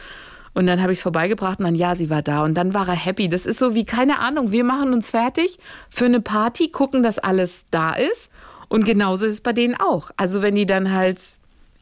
Und 0.52 0.66
dann 0.66 0.82
habe 0.82 0.92
ich 0.92 0.98
es 0.98 1.02
vorbeigebracht 1.02 1.58
und 1.58 1.64
dann, 1.64 1.74
ja, 1.74 1.94
sie 1.94 2.10
war 2.10 2.22
da. 2.22 2.44
Und 2.44 2.54
dann 2.54 2.74
war 2.74 2.88
er 2.88 2.94
happy. 2.94 3.28
Das 3.28 3.46
ist 3.46 3.58
so 3.58 3.74
wie, 3.74 3.84
keine 3.84 4.18
Ahnung, 4.18 4.52
wir 4.52 4.64
machen 4.64 4.92
uns 4.92 5.10
fertig 5.10 5.58
für 5.90 6.06
eine 6.06 6.20
Party, 6.20 6.68
gucken, 6.68 7.02
dass 7.02 7.18
alles 7.18 7.64
da 7.70 7.92
ist. 7.92 8.28
Und 8.68 8.84
genauso 8.84 9.26
ist 9.26 9.32
es 9.34 9.40
bei 9.40 9.52
denen 9.52 9.74
auch. 9.74 10.10
Also 10.16 10.42
wenn 10.42 10.54
die 10.54 10.66
dann 10.66 10.92
halt, 10.92 11.20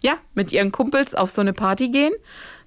ja, 0.00 0.14
mit 0.34 0.52
ihren 0.52 0.70
Kumpels 0.70 1.14
auf 1.14 1.30
so 1.30 1.40
eine 1.40 1.52
Party 1.52 1.88
gehen, 1.88 2.12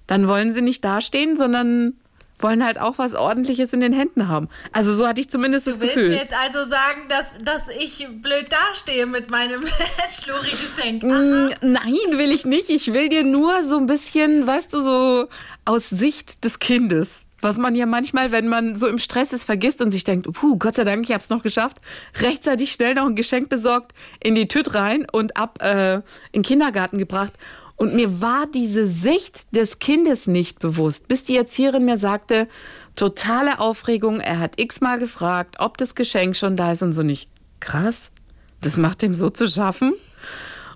dann 0.06 0.28
wollen 0.28 0.52
sie 0.52 0.62
nicht 0.62 0.84
dastehen, 0.84 1.36
sondern 1.36 1.94
wollen 2.42 2.64
halt 2.64 2.78
auch 2.78 2.98
was 2.98 3.14
Ordentliches 3.14 3.72
in 3.72 3.80
den 3.80 3.92
Händen 3.92 4.28
haben. 4.28 4.48
Also 4.72 4.94
so 4.94 5.06
hatte 5.06 5.20
ich 5.20 5.30
zumindest 5.30 5.66
das 5.66 5.78
Gefühl. 5.78 6.04
Du 6.04 6.10
willst 6.10 6.24
jetzt 6.24 6.34
also 6.36 6.68
sagen, 6.68 7.02
dass, 7.08 7.26
dass 7.42 7.74
ich 7.78 8.06
blöd 8.20 8.46
dastehe 8.50 9.06
mit 9.06 9.30
meinem 9.30 9.62
Schluri-Geschenk? 10.10 11.02
Mm, 11.02 11.48
nein, 11.62 12.18
will 12.18 12.30
ich 12.30 12.44
nicht. 12.44 12.70
Ich 12.70 12.92
will 12.92 13.08
dir 13.08 13.24
nur 13.24 13.64
so 13.64 13.78
ein 13.78 13.86
bisschen, 13.86 14.46
weißt 14.46 14.72
du, 14.72 14.80
so 14.82 15.28
aus 15.64 15.88
Sicht 15.90 16.44
des 16.44 16.58
Kindes. 16.58 17.24
Was 17.40 17.56
man 17.56 17.74
ja 17.74 17.86
manchmal, 17.86 18.30
wenn 18.30 18.46
man 18.46 18.76
so 18.76 18.86
im 18.86 18.98
Stress 18.98 19.32
ist, 19.32 19.44
vergisst 19.44 19.82
und 19.82 19.90
sich 19.90 20.04
denkt, 20.04 20.32
puh, 20.32 20.56
Gott 20.58 20.76
sei 20.76 20.84
Dank, 20.84 21.04
ich 21.04 21.10
habe 21.10 21.20
es 21.20 21.28
noch 21.28 21.42
geschafft, 21.42 21.78
rechtzeitig 22.20 22.70
schnell 22.70 22.94
noch 22.94 23.06
ein 23.06 23.16
Geschenk 23.16 23.48
besorgt, 23.48 23.92
in 24.22 24.36
die 24.36 24.46
Tüte 24.46 24.74
rein 24.74 25.06
und 25.10 25.36
ab 25.36 25.60
äh, 25.60 25.94
in 25.96 26.02
den 26.34 26.42
Kindergarten 26.42 26.98
gebracht. 26.98 27.32
Und 27.82 27.96
mir 27.96 28.20
war 28.20 28.46
diese 28.46 28.86
Sicht 28.86 29.56
des 29.56 29.80
Kindes 29.80 30.28
nicht 30.28 30.60
bewusst, 30.60 31.08
bis 31.08 31.24
die 31.24 31.36
Erzieherin 31.36 31.84
mir 31.84 31.98
sagte, 31.98 32.46
totale 32.94 33.58
Aufregung, 33.58 34.20
er 34.20 34.38
hat 34.38 34.60
x-mal 34.60 35.00
gefragt, 35.00 35.56
ob 35.58 35.78
das 35.78 35.96
Geschenk 35.96 36.36
schon 36.36 36.56
da 36.56 36.70
ist 36.70 36.84
und 36.84 36.92
so 36.92 37.02
nicht. 37.02 37.28
Krass, 37.58 38.12
das 38.60 38.76
macht 38.76 39.02
ihm 39.02 39.14
so 39.14 39.30
zu 39.30 39.48
schaffen. 39.48 39.94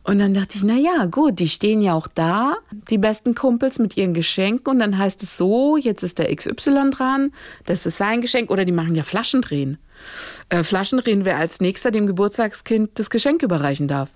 Und 0.02 0.18
dann 0.18 0.34
dachte 0.34 0.58
ich, 0.58 0.64
na 0.64 0.74
ja, 0.74 1.04
gut, 1.04 1.38
die 1.38 1.48
stehen 1.48 1.80
ja 1.80 1.94
auch 1.94 2.08
da, 2.08 2.56
die 2.90 2.98
besten 2.98 3.36
Kumpels 3.36 3.78
mit 3.78 3.96
ihren 3.96 4.12
Geschenken 4.12 4.66
und 4.72 4.80
dann 4.80 4.98
heißt 4.98 5.22
es 5.22 5.36
so, 5.36 5.76
jetzt 5.76 6.02
ist 6.02 6.18
der 6.18 6.34
XY 6.34 6.90
dran, 6.90 7.32
das 7.66 7.86
ist 7.86 7.98
sein 7.98 8.20
Geschenk 8.20 8.50
oder 8.50 8.64
die 8.64 8.72
machen 8.72 8.96
ja 8.96 9.04
Flaschendrehen. 9.04 9.78
Äh, 10.48 10.64
Flaschendrehen, 10.64 11.24
wer 11.24 11.36
als 11.36 11.60
nächster 11.60 11.92
dem 11.92 12.08
Geburtstagskind 12.08 12.98
das 12.98 13.10
Geschenk 13.10 13.44
überreichen 13.44 13.86
darf. 13.86 14.10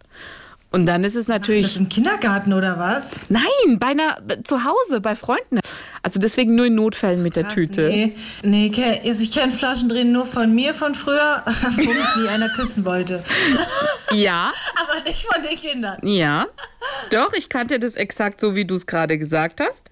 Und 0.73 0.87
dann 0.87 1.03
ist 1.03 1.17
es 1.17 1.27
natürlich. 1.27 1.67
Ach, 1.67 1.71
das 1.71 1.79
im 1.79 1.89
Kindergarten 1.89 2.53
oder 2.53 2.79
was? 2.79 3.29
Nein, 3.29 3.79
bei 3.79 3.89
einer, 3.89 4.19
zu 4.45 4.65
Hause, 4.65 5.01
bei 5.01 5.17
Freunden. 5.17 5.59
Also 6.03 6.21
deswegen 6.21 6.55
nur 6.55 6.67
in 6.67 6.77
Notfällen 6.77 7.23
mit 7.23 7.35
Krass, 7.35 7.45
der 7.45 7.55
Tüte. 7.55 7.89
Nee, 7.89 8.15
nee 8.43 9.01
also 9.05 9.23
ich 9.23 9.33
kenne 9.33 9.51
Flaschendrehen 9.51 10.13
nur 10.13 10.27
von 10.27 10.55
mir 10.55 10.73
von 10.73 10.95
früher, 10.95 11.43
wo 11.77 11.93
mich 11.93 12.17
nie 12.17 12.29
einer 12.29 12.49
küssen 12.51 12.85
wollte. 12.85 13.23
Ja. 14.13 14.51
Aber 14.75 15.05
nicht 15.05 15.25
von 15.25 15.41
den 15.41 15.57
Kindern. 15.57 15.99
Ja. 16.03 16.49
Doch, 17.13 17.33
ich 17.33 17.49
kannte 17.49 17.79
das 17.79 17.95
exakt 17.95 18.41
so, 18.41 18.57
wie 18.57 18.65
du 18.65 18.75
es 18.75 18.87
gerade 18.87 19.19
gesagt 19.19 19.61
hast. 19.61 19.89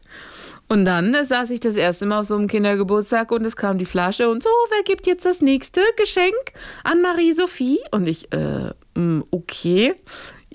Und 0.68 0.84
dann 0.84 1.14
äh, 1.14 1.24
saß 1.24 1.50
ich 1.50 1.60
das 1.60 1.76
erste 1.76 2.04
Mal 2.04 2.18
auf 2.18 2.26
so 2.26 2.34
einem 2.34 2.48
Kindergeburtstag 2.48 3.30
und 3.30 3.44
es 3.44 3.54
kam 3.54 3.78
die 3.78 3.84
Flasche 3.84 4.28
und 4.28 4.42
so, 4.42 4.48
wer 4.70 4.82
gibt 4.82 5.06
jetzt 5.06 5.24
das 5.24 5.40
nächste 5.40 5.82
Geschenk 5.96 6.34
an 6.82 7.00
Marie-Sophie? 7.00 7.78
Und 7.92 8.08
ich, 8.08 8.32
äh, 8.32 8.72
mm, 8.98 9.22
okay 9.30 9.94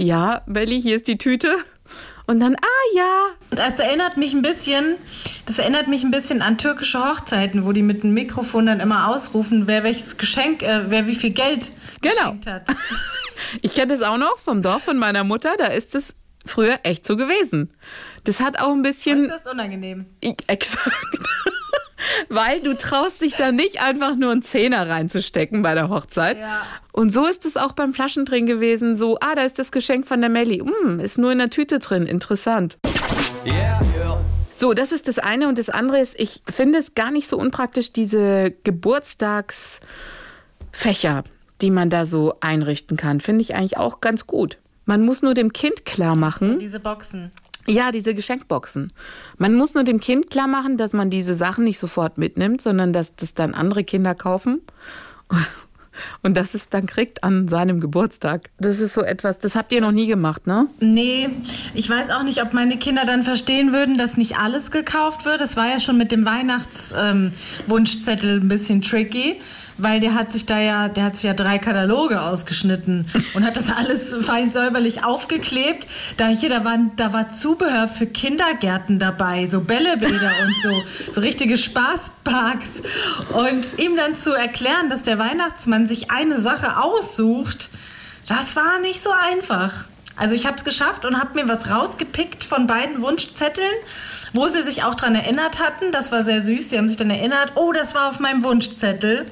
ja, 0.03 0.41
Belly, 0.45 0.81
hier 0.81 0.98
ist 0.98 1.07
die 1.07 1.17
Tüte. 1.17 1.55
Und 2.25 2.39
dann, 2.39 2.55
ah 2.55 2.95
ja. 2.95 3.27
Das 3.51 3.79
erinnert 3.79 4.15
mich 4.17 4.33
ein 4.33 4.41
bisschen, 4.41 4.95
das 5.45 5.60
erinnert 5.60 5.88
mich 5.88 6.03
ein 6.03 6.12
bisschen 6.12 6.41
an 6.41 6.57
türkische 6.57 7.00
Hochzeiten, 7.00 7.65
wo 7.65 7.74
die 7.74 7.81
mit 7.81 8.03
dem 8.03 8.13
Mikrofon 8.13 8.65
dann 8.65 8.79
immer 8.79 9.10
ausrufen, 9.10 9.67
wer 9.67 9.83
welches 9.83 10.17
Geschenk, 10.17 10.63
äh, 10.63 10.89
wer 10.89 11.05
wie 11.07 11.15
viel 11.15 11.31
Geld 11.31 11.74
genau. 12.01 12.33
geschenkt 12.33 12.48
hat. 12.48 12.63
Ich 13.62 13.75
kenne 13.75 13.95
das 13.95 14.07
auch 14.07 14.17
noch 14.17 14.39
vom 14.39 14.62
Dorf 14.62 14.83
von 14.83 14.98
meiner 14.98 15.24
Mutter, 15.24 15.55
da 15.57 15.65
ist 15.65 15.93
es 15.95 16.15
früher 16.45 16.79
echt 16.83 17.05
so 17.05 17.17
gewesen. 17.17 17.72
Das 18.24 18.39
hat 18.39 18.60
auch 18.60 18.72
ein 18.72 18.81
bisschen. 18.81 19.25
ist 19.25 19.45
das 19.45 19.51
unangenehm? 19.51 20.05
Ich, 20.22 20.38
exakt. 20.48 20.93
Weil 22.29 22.62
du 22.62 22.77
traust 22.77 23.22
dich 23.22 23.36
da 23.36 23.51
nicht 23.51 23.81
einfach 23.81 24.15
nur 24.15 24.31
einen 24.31 24.41
Zehner 24.41 24.89
reinzustecken 24.89 25.62
bei 25.62 25.74
der 25.74 25.89
Hochzeit. 25.89 26.39
Ja. 26.39 26.62
Und 26.91 27.12
so 27.12 27.25
ist 27.25 27.45
es 27.45 27.57
auch 27.57 27.74
beim 27.74 27.93
Flaschendrehen 27.93 28.45
gewesen. 28.45 28.95
So, 28.95 29.17
ah, 29.22 29.36
da 29.36 29.43
ist 29.43 29.60
das 29.60 29.72
Geschenk 29.72 30.07
von 30.07 30.22
der 30.22 30.29
Melli. 30.29 30.60
Hm, 30.60 31.00
ist 31.00 31.17
nur 31.17 31.31
in 31.31 31.39
der 31.39 31.50
Tüte 31.50 31.79
drin. 31.79 32.05
Interessant. 32.05 32.77
Yeah. 33.45 33.81
So, 34.55 34.74
das 34.74 34.93
ist 34.93 35.10
das 35.10 35.19
eine. 35.19 35.50
Und 35.50 35.57
das 35.57 35.69
andere 35.69 36.00
ist, 36.00 36.17
ich 36.19 36.41
finde 36.50 36.77
es 36.77 36.95
gar 36.95 37.12
nicht 37.12 37.27
so 37.27 37.38
unpraktisch, 37.38 37.91
diese 37.91 38.53
Geburtstagsfächer, 38.63 41.25
die 41.62 41.69
man 41.69 41.89
da 41.89 42.05
so 42.05 42.36
einrichten 42.39 42.95
kann. 42.95 43.19
Finde 43.19 43.41
ich 43.41 43.55
eigentlich 43.55 43.77
auch 43.77 44.00
ganz 44.00 44.25
gut. 44.27 44.57
Man 44.86 45.03
muss 45.03 45.22
nur 45.22 45.33
dem 45.33 45.53
Kind 45.53 45.86
klar 45.86 46.15
machen. 46.15 46.51
So 46.51 46.57
diese 46.57 46.79
Boxen. 46.79 47.31
Ja, 47.67 47.91
diese 47.91 48.13
Geschenkboxen. 48.13 48.93
Man 49.38 49.55
muss 49.55 49.74
nur 49.74 49.84
dem 49.84 50.00
Kind 50.00 50.29
klar 50.29 50.48
machen, 50.48 50.77
dass 50.77 50.93
man 50.93 51.10
diese 51.10 51.34
Sachen 51.34 51.63
nicht 51.63 51.79
sofort 51.79 52.17
mitnimmt, 52.17 52.62
sondern 52.62 52.93
dass 52.93 53.15
das 53.15 53.34
dann 53.34 53.53
andere 53.53 53.86
Kinder 53.86 54.15
kaufen 54.15 54.62
und 56.24 56.36
das 56.36 56.55
es 56.55 56.67
dann 56.70 56.88
kriegt 56.88 57.24
an 57.24 57.48
seinem 57.48 57.79
Geburtstag. 57.79 58.50
Das 58.60 58.82
ist 58.82 58.93
so 58.93 59.01
etwas, 59.01 59.39
das 59.39 59.55
habt 59.55 59.72
ihr 59.72 59.79
noch 59.79 59.93
nie 59.93 60.08
gemacht, 60.08 60.46
ne? 60.46 60.67
Nee, 60.79 61.29
ich 61.74 61.89
weiß 61.89 62.10
auch 62.10 62.24
nicht, 62.24 62.43
ob 62.43 62.53
meine 62.53 62.75
Kinder 62.77 63.05
dann 63.05 63.24
verstehen 63.24 63.72
würden, 63.72 63.98
dass 63.98 64.17
nicht 64.17 64.38
alles 64.38 64.70
gekauft 64.70 65.24
wird. 65.25 65.39
Das 65.39 65.55
war 65.55 65.70
ja 65.70 65.79
schon 65.79 65.98
mit 65.98 66.12
dem 66.12 66.25
Weihnachtswunschzettel 66.25 68.38
ähm, 68.38 68.41
ein 68.41 68.50
bisschen 68.50 68.82
tricky 68.82 69.39
weil 69.77 70.00
der 70.00 70.13
hat 70.13 70.32
sich 70.32 70.46
da 70.46 70.60
ja, 70.60 70.88
der 70.88 71.06
hat 71.06 71.15
sich 71.15 71.24
ja 71.24 71.34
drei 71.34 71.58
Kataloge 71.58 72.22
ausgeschnitten 72.22 73.10
und 73.34 73.46
hat 73.46 73.58
das 73.58 73.70
alles 73.70 74.15
fein 74.25 74.51
säuberlich 74.51 75.03
aufgeklebt. 75.03 75.88
Da 76.18 76.27
hier, 76.27 76.50
da 76.50 76.63
war, 76.63 76.77
da 76.96 77.13
war 77.13 77.30
Zubehör 77.30 77.88
für 77.88 78.06
Kindergärten 78.06 79.00
dabei, 79.00 79.48
so 79.48 79.62
Bällebäder 79.62 80.32
und 80.46 80.56
so, 80.62 80.84
so 81.13 81.22
richtige 81.22 81.58
Spaßparks. 81.58 82.68
Und 83.34 83.80
ihm 83.80 83.96
dann 83.96 84.15
zu 84.15 84.34
erklären, 84.34 84.89
dass 84.89 85.03
der 85.03 85.20
Weihnachtsmann 85.20 85.88
sich 85.88 86.12
eine 86.12 86.39
Sache 86.42 86.77
aussucht, 86.77 87.70
das 88.27 88.56
war 88.56 88.80
nicht 88.80 89.03
so 89.03 89.10
einfach. 89.32 89.86
Also 90.15 90.36
ich 90.36 90.46
habe 90.46 90.58
es 90.58 90.63
geschafft 90.63 91.06
und 91.06 91.20
habe 91.20 91.34
mir 91.34 91.48
was 91.50 91.70
rausgepickt 91.70 92.44
von 92.44 92.68
beiden 92.68 93.01
Wunschzetteln, 93.01 93.65
wo 94.33 94.47
sie 94.47 94.63
sich 94.63 94.83
auch 94.83 94.95
daran 94.95 95.15
erinnert 95.15 95.59
hatten. 95.59 95.91
Das 95.91 96.11
war 96.11 96.23
sehr 96.23 96.41
süß. 96.41 96.69
Sie 96.69 96.77
haben 96.77 96.87
sich 96.87 96.97
dann 96.97 97.09
erinnert, 97.09 97.53
oh, 97.55 97.71
das 97.71 97.95
war 97.95 98.09
auf 98.09 98.19
meinem 98.19 98.43
Wunschzettel. 98.43 99.25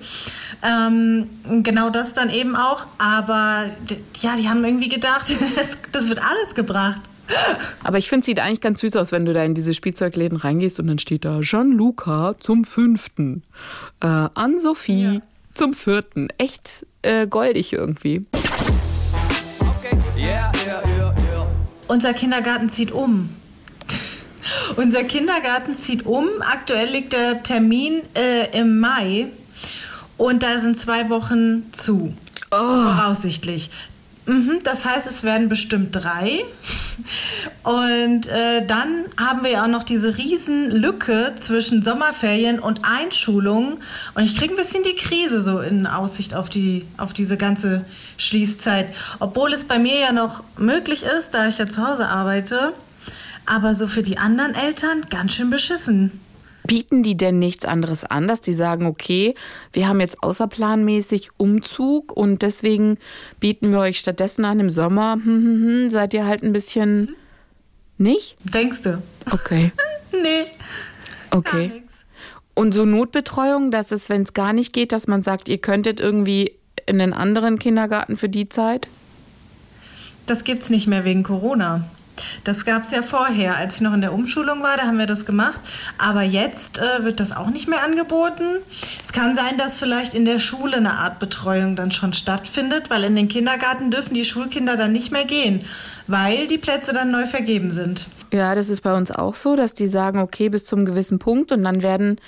Ähm, 0.63 1.27
genau 1.63 1.89
das 1.89 2.13
dann 2.13 2.29
eben 2.29 2.55
auch. 2.55 2.85
Aber 2.97 3.65
ja, 4.19 4.35
die 4.37 4.47
haben 4.47 4.63
irgendwie 4.63 4.89
gedacht, 4.89 5.25
das, 5.55 5.77
das 5.91 6.07
wird 6.07 6.19
alles 6.19 6.55
gebracht. 6.55 7.01
Aber 7.83 7.97
ich 7.97 8.09
finde, 8.09 8.21
es 8.21 8.25
sieht 8.25 8.39
eigentlich 8.39 8.61
ganz 8.61 8.81
süß 8.81 8.95
aus, 8.97 9.11
wenn 9.11 9.25
du 9.25 9.33
da 9.33 9.43
in 9.43 9.55
diese 9.55 9.73
Spielzeugläden 9.73 10.37
reingehst 10.37 10.79
und 10.79 10.87
dann 10.87 10.99
steht 10.99 11.25
da 11.25 11.39
Gianluca 11.41 12.35
zum 12.39 12.65
fünften, 12.65 13.43
äh, 14.01 14.07
Ann-Sophie 14.07 15.03
ja. 15.15 15.21
zum 15.53 15.73
vierten. 15.73 16.27
Echt 16.37 16.85
äh, 17.01 17.27
goldig 17.27 17.73
irgendwie. 17.73 18.25
Okay. 18.33 19.97
Yeah, 20.17 20.51
yeah, 20.65 20.83
yeah, 20.97 21.47
Unser 21.87 22.13
Kindergarten 22.13 22.69
zieht 22.69 22.91
um. 22.91 23.29
Unser 24.75 25.03
Kindergarten 25.03 25.75
zieht 25.75 26.05
um. 26.05 26.27
Aktuell 26.41 26.89
liegt 26.89 27.13
der 27.13 27.43
Termin 27.43 28.01
äh, 28.15 28.59
im 28.59 28.79
Mai. 28.79 29.27
Und 30.17 30.43
da 30.43 30.59
sind 30.59 30.77
zwei 30.77 31.09
Wochen 31.09 31.71
zu. 31.73 32.13
Oh. 32.51 32.57
Voraussichtlich. 32.57 33.69
Mhm, 34.27 34.59
das 34.63 34.85
heißt, 34.85 35.07
es 35.07 35.23
werden 35.23 35.49
bestimmt 35.49 35.95
drei. 35.95 36.45
Und 37.63 38.27
äh, 38.27 38.65
dann 38.65 39.05
haben 39.17 39.43
wir 39.43 39.51
ja 39.51 39.63
auch 39.63 39.67
noch 39.67 39.83
diese 39.83 40.15
riesen 40.17 40.69
Lücke 40.69 41.33
zwischen 41.39 41.81
Sommerferien 41.81 42.59
und 42.59 42.81
Einschulung. 42.83 43.79
Und 44.13 44.23
ich 44.23 44.37
kriege 44.37 44.53
ein 44.53 44.57
bisschen 44.57 44.83
die 44.83 44.95
Krise 44.95 45.41
so 45.41 45.59
in 45.59 45.87
Aussicht 45.87 46.35
auf, 46.35 46.49
die, 46.49 46.85
auf 46.97 47.13
diese 47.13 47.35
ganze 47.35 47.83
Schließzeit. 48.17 48.93
Obwohl 49.19 49.53
es 49.53 49.65
bei 49.65 49.79
mir 49.79 49.99
ja 49.99 50.11
noch 50.11 50.43
möglich 50.55 51.03
ist, 51.03 51.33
da 51.33 51.47
ich 51.47 51.57
ja 51.57 51.67
zu 51.67 51.85
Hause 51.85 52.07
arbeite. 52.07 52.73
Aber 53.45 53.73
so 53.75 53.87
für 53.87 54.03
die 54.03 54.17
anderen 54.17 54.55
Eltern 54.55 55.05
ganz 55.09 55.33
schön 55.33 55.49
beschissen. 55.49 56.19
Bieten 56.67 57.01
die 57.01 57.17
denn 57.17 57.39
nichts 57.39 57.65
anderes 57.65 58.03
an, 58.03 58.27
dass 58.27 58.39
die 58.39 58.53
sagen, 58.53 58.85
okay, 58.85 59.35
wir 59.73 59.87
haben 59.87 59.99
jetzt 59.99 60.21
außerplanmäßig 60.21 61.29
Umzug 61.37 62.15
und 62.15 62.43
deswegen 62.43 62.97
bieten 63.39 63.71
wir 63.71 63.79
euch 63.79 63.99
stattdessen 63.99 64.45
an 64.45 64.59
im 64.59 64.69
Sommer, 64.69 65.13
hm, 65.13 65.23
hm, 65.25 65.63
hm, 65.63 65.89
seid 65.89 66.13
ihr 66.13 66.25
halt 66.25 66.43
ein 66.43 66.53
bisschen 66.53 67.15
nicht? 67.97 68.35
Denkst 68.43 68.83
du? 68.83 69.01
Okay. 69.31 69.71
nee. 70.11 70.45
Okay. 71.31 71.83
Und 72.53 72.73
so 72.73 72.85
Notbetreuung, 72.85 73.71
dass 73.71 73.91
es, 73.91 74.09
wenn 74.09 74.21
es 74.21 74.33
gar 74.33 74.53
nicht 74.53 74.73
geht, 74.73 74.91
dass 74.91 75.07
man 75.07 75.23
sagt, 75.23 75.49
ihr 75.49 75.57
könntet 75.57 75.99
irgendwie 75.99 76.53
in 76.85 77.01
einen 77.01 77.13
anderen 77.13 77.59
Kindergarten 77.59 78.17
für 78.17 78.29
die 78.29 78.49
Zeit? 78.49 78.87
Das 80.27 80.43
gibt's 80.43 80.69
nicht 80.69 80.87
mehr 80.87 81.05
wegen 81.05 81.23
Corona. 81.23 81.85
Das 82.43 82.65
gab 82.65 82.83
es 82.83 82.91
ja 82.91 83.01
vorher, 83.01 83.57
als 83.57 83.75
ich 83.75 83.81
noch 83.81 83.93
in 83.93 84.01
der 84.01 84.13
Umschulung 84.13 84.63
war, 84.63 84.77
da 84.77 84.83
haben 84.83 84.97
wir 84.97 85.05
das 85.05 85.25
gemacht. 85.25 85.61
Aber 85.97 86.21
jetzt 86.21 86.77
äh, 86.77 87.03
wird 87.03 87.19
das 87.19 87.35
auch 87.35 87.49
nicht 87.49 87.67
mehr 87.67 87.83
angeboten. 87.83 88.43
Es 89.03 89.11
kann 89.11 89.35
sein, 89.35 89.57
dass 89.57 89.77
vielleicht 89.77 90.13
in 90.13 90.25
der 90.25 90.39
Schule 90.39 90.77
eine 90.77 90.93
Art 90.93 91.19
Betreuung 91.19 91.75
dann 91.75 91.91
schon 91.91 92.13
stattfindet, 92.13 92.89
weil 92.89 93.03
in 93.03 93.15
den 93.15 93.27
Kindergarten 93.27 93.91
dürfen 93.91 94.13
die 94.13 94.25
Schulkinder 94.25 94.77
dann 94.77 94.91
nicht 94.91 95.11
mehr 95.11 95.25
gehen, 95.25 95.63
weil 96.07 96.47
die 96.47 96.57
Plätze 96.57 96.93
dann 96.93 97.11
neu 97.11 97.27
vergeben 97.27 97.71
sind. 97.71 98.07
Ja, 98.33 98.55
das 98.55 98.69
ist 98.69 98.81
bei 98.81 98.95
uns 98.95 99.11
auch 99.11 99.35
so, 99.35 99.55
dass 99.55 99.73
die 99.73 99.87
sagen, 99.87 100.19
okay, 100.19 100.49
bis 100.49 100.65
zum 100.65 100.85
gewissen 100.85 101.19
Punkt 101.19 101.51
und 101.51 101.63
dann 101.63 101.83
werden 101.83 102.19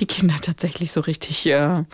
die 0.00 0.06
Kinder 0.06 0.36
tatsächlich 0.42 0.92
so 0.92 1.00
richtig, 1.00 1.46
äh, 1.46 1.84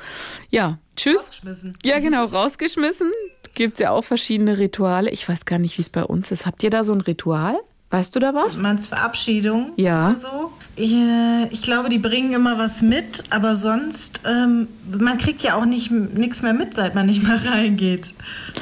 ja, 0.51 0.79
tschüss. 0.97 1.21
Rausgeschmissen. 1.21 1.77
Ja, 1.85 1.99
genau, 1.99 2.25
rausgeschmissen 2.27 3.11
gibt 3.57 3.75
es 3.75 3.81
ja 3.81 3.91
auch 3.91 4.05
verschiedene 4.05 4.59
Rituale. 4.59 5.11
Ich 5.11 5.29
weiß 5.29 5.45
gar 5.45 5.59
nicht, 5.59 5.77
wie 5.79 5.83
es 5.83 5.89
bei 5.89 6.05
uns 6.05 6.31
ist. 6.31 6.47
Habt 6.47 6.63
ihr 6.63 6.71
da 6.71 6.85
so 6.85 6.93
ein 6.93 7.01
Ritual? 7.01 7.57
Weißt 7.91 8.15
du 8.15 8.21
da 8.21 8.35
was? 8.35 8.57
Meinst 8.59 8.89
Verabschiedung? 8.89 9.73
Ja. 9.77 10.11
Oder 10.11 10.21
so? 10.21 10.53
Ich, 10.75 10.93
äh, 10.93 11.49
ich, 11.51 11.63
glaube, 11.63 11.89
die 11.89 11.99
bringen 11.99 12.33
immer 12.33 12.59
was 12.59 12.83
mit, 12.83 13.25
aber 13.31 13.55
sonst, 13.55 14.23
ähm, 14.27 14.69
man 14.91 15.19
kriegt 15.19 15.43
ja 15.43 15.57
auch 15.57 15.65
nichts 15.65 16.43
mehr 16.43 16.53
mit, 16.53 16.75
seit 16.75 16.95
man 16.95 17.07
nicht 17.07 17.23
mehr 17.23 17.41
reingeht. 17.51 18.13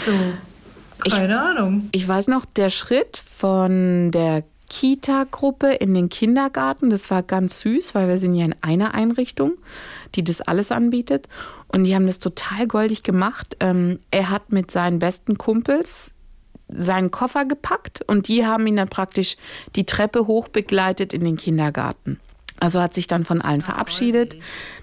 So, 0.04 0.12
keine 1.10 1.34
ich, 1.34 1.38
Ahnung. 1.38 1.88
Ich 1.92 2.06
weiß 2.06 2.28
noch, 2.28 2.44
der 2.44 2.70
Schritt 2.70 3.16
von 3.16 4.10
der 4.10 4.44
Kita-Gruppe 4.68 5.72
in 5.72 5.94
den 5.94 6.08
Kindergarten, 6.08 6.90
das 6.90 7.10
war 7.10 7.22
ganz 7.22 7.60
süß, 7.60 7.94
weil 7.94 8.08
wir 8.08 8.18
sind 8.18 8.34
ja 8.34 8.44
in 8.44 8.54
einer 8.60 8.94
Einrichtung, 8.94 9.52
die 10.14 10.24
das 10.24 10.40
alles 10.42 10.70
anbietet. 10.70 11.28
Und 11.74 11.82
die 11.82 11.96
haben 11.96 12.06
das 12.06 12.20
total 12.20 12.68
goldig 12.68 13.02
gemacht. 13.02 13.56
Ähm, 13.58 13.98
er 14.12 14.30
hat 14.30 14.52
mit 14.52 14.70
seinen 14.70 15.00
besten 15.00 15.36
Kumpels 15.38 16.12
seinen 16.68 17.10
Koffer 17.10 17.46
gepackt 17.46 18.00
und 18.06 18.28
die 18.28 18.46
haben 18.46 18.64
ihn 18.68 18.76
dann 18.76 18.88
praktisch 18.88 19.36
die 19.74 19.84
Treppe 19.84 20.28
hoch 20.28 20.46
begleitet 20.46 21.12
in 21.12 21.24
den 21.24 21.36
Kindergarten. 21.36 22.20
Also 22.60 22.80
hat 22.80 22.94
sich 22.94 23.08
dann 23.08 23.24
von 23.24 23.42
allen 23.42 23.60
verabschiedet. 23.60 24.36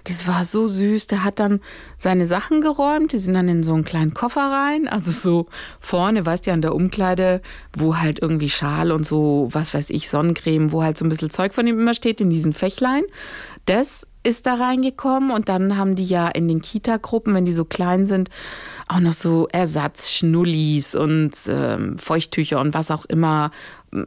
Das 0.04 0.28
war 0.28 0.44
so 0.44 0.68
süß. 0.68 1.06
Der 1.06 1.24
hat 1.24 1.40
dann 1.40 1.60
seine 1.96 2.26
Sachen 2.26 2.60
geräumt. 2.60 3.14
Die 3.14 3.18
sind 3.18 3.32
dann 3.32 3.48
in 3.48 3.62
so 3.62 3.72
einen 3.72 3.86
kleinen 3.86 4.12
Koffer 4.12 4.42
rein. 4.42 4.86
Also 4.86 5.12
so 5.12 5.46
vorne, 5.80 6.26
weißt 6.26 6.46
du, 6.46 6.52
an 6.52 6.60
der 6.60 6.74
Umkleide, 6.74 7.40
wo 7.74 7.96
halt 7.96 8.20
irgendwie 8.20 8.50
Schal 8.50 8.92
und 8.92 9.06
so, 9.06 9.48
was 9.50 9.72
weiß 9.72 9.88
ich, 9.88 10.10
Sonnencreme, 10.10 10.72
wo 10.72 10.82
halt 10.82 10.98
so 10.98 11.06
ein 11.06 11.08
bisschen 11.08 11.30
Zeug 11.30 11.54
von 11.54 11.66
ihm 11.66 11.80
immer 11.80 11.94
steht, 11.94 12.20
in 12.20 12.28
diesen 12.28 12.52
Fächlein. 12.52 13.04
Das 13.64 14.06
ist 14.22 14.46
da 14.46 14.54
reingekommen 14.54 15.30
und 15.30 15.48
dann 15.48 15.76
haben 15.76 15.94
die 15.94 16.04
ja 16.04 16.28
in 16.28 16.48
den 16.48 16.62
Kita-Gruppen, 16.62 17.34
wenn 17.34 17.44
die 17.44 17.52
so 17.52 17.64
klein 17.64 18.06
sind, 18.06 18.30
auch 18.88 19.00
noch 19.00 19.12
so 19.12 19.48
Ersatzschnullis 19.48 20.94
und 20.94 21.32
ähm, 21.48 21.98
Feuchttücher 21.98 22.60
und 22.60 22.74
was 22.74 22.90
auch 22.90 23.04
immer, 23.06 23.50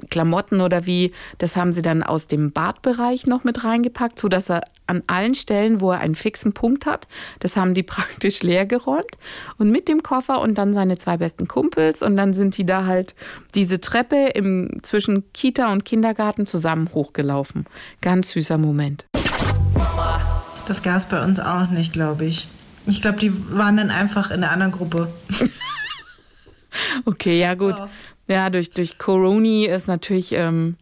Klamotten 0.09 0.61
oder 0.61 0.85
wie, 0.85 1.11
das 1.37 1.55
haben 1.55 1.71
sie 1.71 1.81
dann 1.81 2.01
aus 2.01 2.27
dem 2.27 2.51
Badbereich 2.51 3.27
noch 3.27 3.43
mit 3.43 3.63
reingepackt, 3.63 4.17
so 4.17 4.27
dass 4.27 4.49
er 4.49 4.61
an 4.87 5.03
allen 5.07 5.35
Stellen, 5.35 5.79
wo 5.79 5.91
er 5.91 5.99
einen 5.99 6.15
fixen 6.15 6.53
Punkt 6.53 6.85
hat, 6.85 7.07
das 7.39 7.55
haben 7.55 7.73
die 7.73 7.83
praktisch 7.83 8.41
leer 8.41 8.65
geräumt 8.65 9.17
und 9.57 9.71
mit 9.71 9.87
dem 9.87 10.01
Koffer 10.01 10.41
und 10.41 10.57
dann 10.57 10.73
seine 10.73 10.97
zwei 10.97 11.17
besten 11.17 11.47
Kumpels 11.47 12.01
und 12.01 12.17
dann 12.17 12.33
sind 12.33 12.57
die 12.57 12.65
da 12.65 12.85
halt 12.85 13.15
diese 13.53 13.79
Treppe 13.79 14.29
im, 14.33 14.79
zwischen 14.81 15.31
Kita 15.33 15.71
und 15.71 15.85
Kindergarten 15.85 16.45
zusammen 16.45 16.89
hochgelaufen. 16.93 17.65
Ganz 18.01 18.31
süßer 18.31 18.57
Moment. 18.57 19.05
Das 20.67 20.81
gab 20.81 20.97
es 20.97 21.05
bei 21.05 21.23
uns 21.23 21.39
auch 21.39 21.69
nicht, 21.69 21.93
glaube 21.93 22.25
ich. 22.25 22.47
Ich 22.87 23.01
glaube, 23.01 23.19
die 23.19 23.31
waren 23.55 23.77
dann 23.77 23.91
einfach 23.91 24.31
in 24.31 24.41
der 24.41 24.51
anderen 24.51 24.71
Gruppe. 24.71 25.11
okay, 27.05 27.39
ja 27.39 27.53
gut. 27.53 27.77
Ja, 27.77 27.89
ja 28.27 28.49
durch, 28.49 28.71
durch 28.71 28.97
Coroni 28.97 29.65
ist 29.65 29.87
natürlich 29.87 30.33
ähm, 30.33 30.77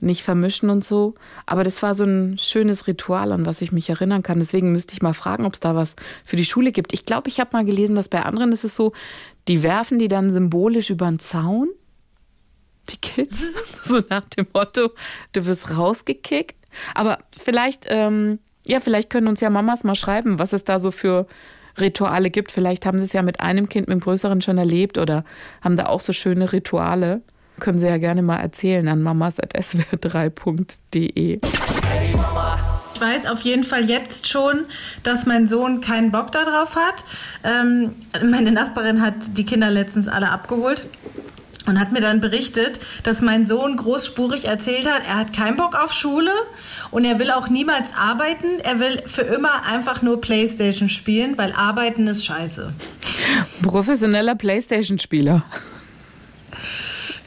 nicht 0.00 0.22
vermischen 0.22 0.70
und 0.70 0.84
so. 0.84 1.14
Aber 1.46 1.64
das 1.64 1.82
war 1.82 1.94
so 1.94 2.04
ein 2.04 2.38
schönes 2.38 2.86
Ritual, 2.86 3.32
an 3.32 3.46
was 3.46 3.62
ich 3.62 3.72
mich 3.72 3.88
erinnern 3.90 4.22
kann. 4.22 4.38
Deswegen 4.38 4.72
müsste 4.72 4.94
ich 4.94 5.02
mal 5.02 5.14
fragen, 5.14 5.44
ob 5.44 5.54
es 5.54 5.60
da 5.60 5.74
was 5.74 5.96
für 6.24 6.36
die 6.36 6.44
Schule 6.44 6.72
gibt. 6.72 6.92
Ich 6.92 7.06
glaube, 7.06 7.28
ich 7.28 7.40
habe 7.40 7.50
mal 7.52 7.64
gelesen, 7.64 7.96
dass 7.96 8.08
bei 8.08 8.22
anderen 8.22 8.52
ist 8.52 8.64
es 8.64 8.74
so, 8.74 8.92
die 9.48 9.62
werfen 9.62 9.98
die 9.98 10.08
dann 10.08 10.30
symbolisch 10.30 10.90
über 10.90 11.06
den 11.06 11.18
Zaun. 11.18 11.68
Die 12.90 12.98
Kids. 12.98 13.50
so 13.84 14.02
nach 14.08 14.28
dem 14.30 14.46
Motto, 14.52 14.90
du 15.32 15.46
wirst 15.46 15.76
rausgekickt. 15.76 16.57
Aber 16.94 17.18
vielleicht, 17.36 17.86
ähm, 17.88 18.38
ja, 18.66 18.80
vielleicht 18.80 19.10
können 19.10 19.28
uns 19.28 19.40
ja 19.40 19.50
Mamas 19.50 19.84
mal 19.84 19.94
schreiben, 19.94 20.38
was 20.38 20.52
es 20.52 20.64
da 20.64 20.78
so 20.78 20.90
für 20.90 21.26
Rituale 21.80 22.30
gibt. 22.30 22.52
Vielleicht 22.52 22.86
haben 22.86 22.98
sie 22.98 23.04
es 23.04 23.12
ja 23.12 23.22
mit 23.22 23.40
einem 23.40 23.68
Kind, 23.68 23.88
mit 23.88 23.98
dem 23.98 24.00
größeren 24.00 24.40
schon 24.40 24.56
erlebt 24.58 24.98
oder 24.98 25.24
haben 25.62 25.76
da 25.76 25.86
auch 25.86 26.00
so 26.00 26.12
schöne 26.12 26.52
Rituale. 26.52 27.22
Können 27.60 27.78
Sie 27.78 27.86
ja 27.86 27.98
gerne 27.98 28.22
mal 28.22 28.36
erzählen 28.36 28.86
an 28.86 29.02
mamas.swr3.de. 29.02 31.40
Hey 31.86 32.14
Mama. 32.14 32.58
Ich 32.94 33.00
weiß 33.00 33.26
auf 33.26 33.40
jeden 33.42 33.64
Fall 33.64 33.88
jetzt 33.88 34.28
schon, 34.28 34.66
dass 35.04 35.24
mein 35.24 35.46
Sohn 35.46 35.80
keinen 35.80 36.10
Bock 36.10 36.32
darauf 36.32 36.74
hat. 36.74 37.04
Ähm, 37.44 37.94
meine 38.28 38.50
Nachbarin 38.50 39.00
hat 39.00 39.38
die 39.38 39.44
Kinder 39.44 39.70
letztens 39.70 40.08
alle 40.08 40.30
abgeholt 40.30 40.84
und 41.68 41.78
hat 41.78 41.92
mir 41.92 42.00
dann 42.00 42.20
berichtet, 42.20 42.80
dass 43.02 43.20
mein 43.20 43.44
Sohn 43.44 43.76
großspurig 43.76 44.46
erzählt 44.46 44.90
hat, 44.90 45.02
er 45.06 45.16
hat 45.16 45.32
keinen 45.32 45.56
Bock 45.56 45.74
auf 45.74 45.92
Schule 45.92 46.30
und 46.90 47.04
er 47.04 47.18
will 47.18 47.30
auch 47.30 47.48
niemals 47.48 47.94
arbeiten. 47.94 48.60
Er 48.62 48.80
will 48.80 49.02
für 49.06 49.22
immer 49.22 49.64
einfach 49.64 50.02
nur 50.02 50.20
Playstation 50.20 50.88
spielen, 50.88 51.36
weil 51.36 51.52
arbeiten 51.52 52.06
ist 52.06 52.24
scheiße. 52.24 52.72
Professioneller 53.62 54.34
Playstation-Spieler. 54.34 55.44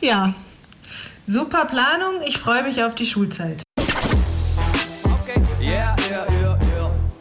Ja, 0.02 0.34
super 1.28 1.66
Planung. 1.66 2.22
Ich 2.28 2.40
freue 2.40 2.64
mich 2.64 2.84
auf 2.84 2.96
die 2.96 3.06
Schulzeit. 3.06 3.62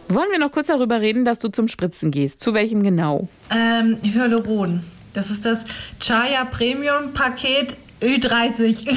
Wollen 0.08 0.30
wir 0.32 0.38
noch 0.40 0.50
kurz 0.50 0.66
darüber 0.66 1.00
reden, 1.00 1.24
dass 1.24 1.38
du 1.38 1.48
zum 1.48 1.68
Spritzen 1.68 2.10
gehst? 2.10 2.40
Zu 2.40 2.52
welchem 2.52 2.82
genau? 2.82 3.28
Ähm, 3.54 3.98
Hyaluron. 4.02 4.82
Das 5.12 5.30
ist 5.30 5.44
das 5.44 5.64
Chaya 5.98 6.44
Premium 6.44 7.12
Paket 7.12 7.76
Ü30. 8.00 8.96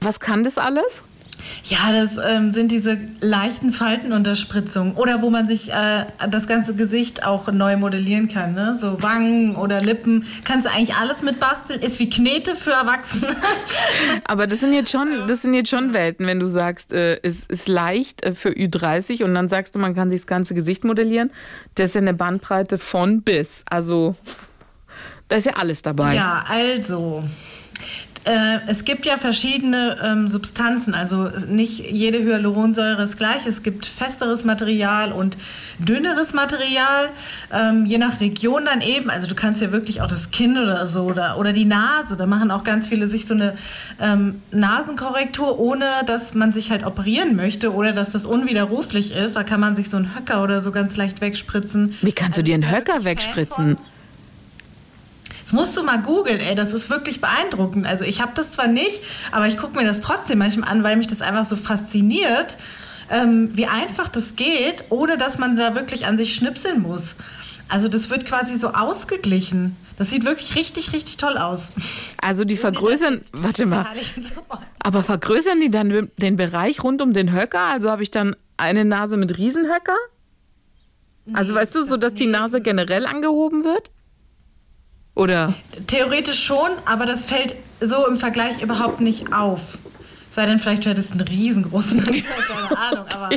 Was 0.00 0.20
kann 0.20 0.44
das 0.44 0.58
alles? 0.58 1.02
Ja, 1.64 1.92
das 1.92 2.18
ähm, 2.24 2.52
sind 2.52 2.72
diese 2.72 2.98
leichten 3.20 3.72
Faltenunterspritzungen 3.72 4.94
oder 4.94 5.22
wo 5.22 5.30
man 5.30 5.48
sich 5.48 5.70
äh, 5.70 6.04
das 6.30 6.46
ganze 6.46 6.74
Gesicht 6.74 7.24
auch 7.24 7.50
neu 7.52 7.76
modellieren 7.76 8.28
kann, 8.28 8.54
ne? 8.54 8.76
So 8.80 9.02
Wangen 9.02 9.56
oder 9.56 9.80
Lippen, 9.80 10.26
kannst 10.44 10.66
du 10.66 10.70
eigentlich 10.70 10.94
alles 10.94 11.22
mit 11.22 11.38
basteln. 11.38 11.80
Ist 11.80 11.98
wie 11.98 12.08
Knete 12.08 12.54
für 12.54 12.72
Erwachsene. 12.72 13.28
Aber 14.24 14.46
das 14.46 14.60
sind 14.60 14.72
jetzt 14.72 14.90
schon, 14.90 15.08
das 15.26 15.42
sind 15.42 15.54
jetzt 15.54 15.70
schon 15.70 15.92
Welten, 15.92 16.26
wenn 16.26 16.40
du 16.40 16.46
sagst, 16.48 16.92
äh, 16.92 17.20
es 17.22 17.46
ist 17.46 17.68
leicht 17.68 18.24
äh, 18.24 18.34
für 18.34 18.50
Ü30 18.50 19.24
und 19.24 19.34
dann 19.34 19.48
sagst 19.48 19.74
du, 19.74 19.78
man 19.78 19.94
kann 19.94 20.10
sich 20.10 20.20
das 20.20 20.26
ganze 20.26 20.54
Gesicht 20.54 20.84
modellieren. 20.84 21.30
Das 21.74 21.88
ist 21.88 21.94
ja 21.94 22.00
eine 22.00 22.14
Bandbreite 22.14 22.78
von 22.78 23.22
bis. 23.22 23.64
Also 23.68 24.16
da 25.28 25.36
ist 25.36 25.46
ja 25.46 25.54
alles 25.54 25.82
dabei. 25.82 26.14
Ja, 26.14 26.44
also 26.48 27.22
äh, 28.28 28.60
es 28.66 28.84
gibt 28.84 29.06
ja 29.06 29.16
verschiedene 29.16 29.96
ähm, 30.04 30.28
Substanzen, 30.28 30.92
also 30.92 31.30
nicht 31.48 31.90
jede 31.90 32.18
Hyaluronsäure 32.18 33.02
ist 33.02 33.16
gleich. 33.16 33.46
Es 33.46 33.62
gibt 33.62 33.86
festeres 33.86 34.44
Material 34.44 35.12
und 35.12 35.38
dünneres 35.78 36.34
Material, 36.34 37.08
ähm, 37.52 37.86
je 37.86 37.96
nach 37.96 38.20
Region 38.20 38.66
dann 38.66 38.82
eben. 38.82 39.08
Also 39.08 39.28
du 39.28 39.34
kannst 39.34 39.62
ja 39.62 39.72
wirklich 39.72 40.02
auch 40.02 40.08
das 40.08 40.30
Kinn 40.30 40.58
oder 40.58 40.86
so 40.86 41.04
oder, 41.04 41.38
oder 41.38 41.54
die 41.54 41.64
Nase. 41.64 42.18
Da 42.18 42.26
machen 42.26 42.50
auch 42.50 42.64
ganz 42.64 42.86
viele 42.86 43.08
sich 43.08 43.26
so 43.26 43.32
eine 43.32 43.56
ähm, 43.98 44.42
Nasenkorrektur, 44.50 45.58
ohne 45.58 45.86
dass 46.06 46.34
man 46.34 46.52
sich 46.52 46.70
halt 46.70 46.84
operieren 46.84 47.34
möchte 47.34 47.72
oder 47.72 47.94
dass 47.94 48.10
das 48.10 48.26
unwiderruflich 48.26 49.14
ist. 49.14 49.36
Da 49.36 49.42
kann 49.42 49.60
man 49.60 49.74
sich 49.74 49.88
so 49.88 49.96
einen 49.96 50.14
Höcker 50.14 50.42
oder 50.42 50.60
so 50.60 50.70
ganz 50.70 50.98
leicht 50.98 51.22
wegspritzen. 51.22 51.94
Wie 52.02 52.12
kannst 52.12 52.36
du 52.36 52.42
also, 52.42 52.46
dir 52.46 52.54
einen 52.54 52.70
Höcker 52.70 53.04
wegspritzen? 53.04 53.78
Das 55.48 55.54
musst 55.54 55.78
du 55.78 55.82
mal 55.82 56.02
googeln, 56.02 56.40
ey, 56.40 56.54
das 56.54 56.74
ist 56.74 56.90
wirklich 56.90 57.22
beeindruckend. 57.22 57.86
Also 57.86 58.04
ich 58.04 58.20
habe 58.20 58.32
das 58.34 58.52
zwar 58.52 58.66
nicht, 58.66 59.02
aber 59.32 59.46
ich 59.46 59.56
gucke 59.56 59.78
mir 59.78 59.86
das 59.86 60.02
trotzdem 60.02 60.40
manchmal 60.40 60.68
an, 60.68 60.84
weil 60.84 60.96
mich 60.96 61.06
das 61.06 61.22
einfach 61.22 61.46
so 61.46 61.56
fasziniert, 61.56 62.58
ähm, 63.08 63.48
wie 63.54 63.64
einfach 63.64 64.08
das 64.08 64.36
geht, 64.36 64.84
ohne 64.90 65.16
dass 65.16 65.38
man 65.38 65.56
da 65.56 65.74
wirklich 65.74 66.06
an 66.06 66.18
sich 66.18 66.34
schnipseln 66.34 66.82
muss. 66.82 67.16
Also 67.70 67.88
das 67.88 68.10
wird 68.10 68.26
quasi 68.26 68.58
so 68.58 68.74
ausgeglichen. 68.74 69.74
Das 69.96 70.10
sieht 70.10 70.26
wirklich 70.26 70.54
richtig, 70.54 70.92
richtig 70.92 71.16
toll 71.16 71.38
aus. 71.38 71.70
Also 72.20 72.44
die 72.44 72.58
vergrößern, 72.58 73.22
warte 73.32 73.64
mal, 73.64 73.86
aber 74.80 75.02
vergrößern 75.02 75.62
die 75.62 75.70
dann 75.70 76.10
den 76.18 76.36
Bereich 76.36 76.84
rund 76.84 77.00
um 77.00 77.14
den 77.14 77.32
Höcker? 77.32 77.62
Also 77.62 77.90
habe 77.90 78.02
ich 78.02 78.10
dann 78.10 78.36
eine 78.58 78.84
Nase 78.84 79.16
mit 79.16 79.38
Riesenhöcker? 79.38 79.96
Also 81.32 81.54
weißt 81.54 81.74
du, 81.74 81.84
so 81.84 81.96
dass 81.96 82.12
die 82.12 82.26
Nase 82.26 82.60
generell 82.60 83.06
angehoben 83.06 83.64
wird? 83.64 83.90
Oder? 85.18 85.52
Theoretisch 85.88 86.44
schon, 86.44 86.70
aber 86.84 87.04
das 87.04 87.24
fällt 87.24 87.56
so 87.80 88.06
im 88.06 88.16
Vergleich 88.16 88.62
überhaupt 88.62 89.00
nicht 89.00 89.32
auf. 89.32 89.76
Sei 90.30 90.46
denn, 90.46 90.60
vielleicht 90.60 90.84
wäre 90.84 90.94
das 90.94 91.10
ein 91.10 91.20
riesengroßen, 91.20 92.04
keine 92.04 92.22
Ahnung, 92.78 93.04
aber, 93.08 93.30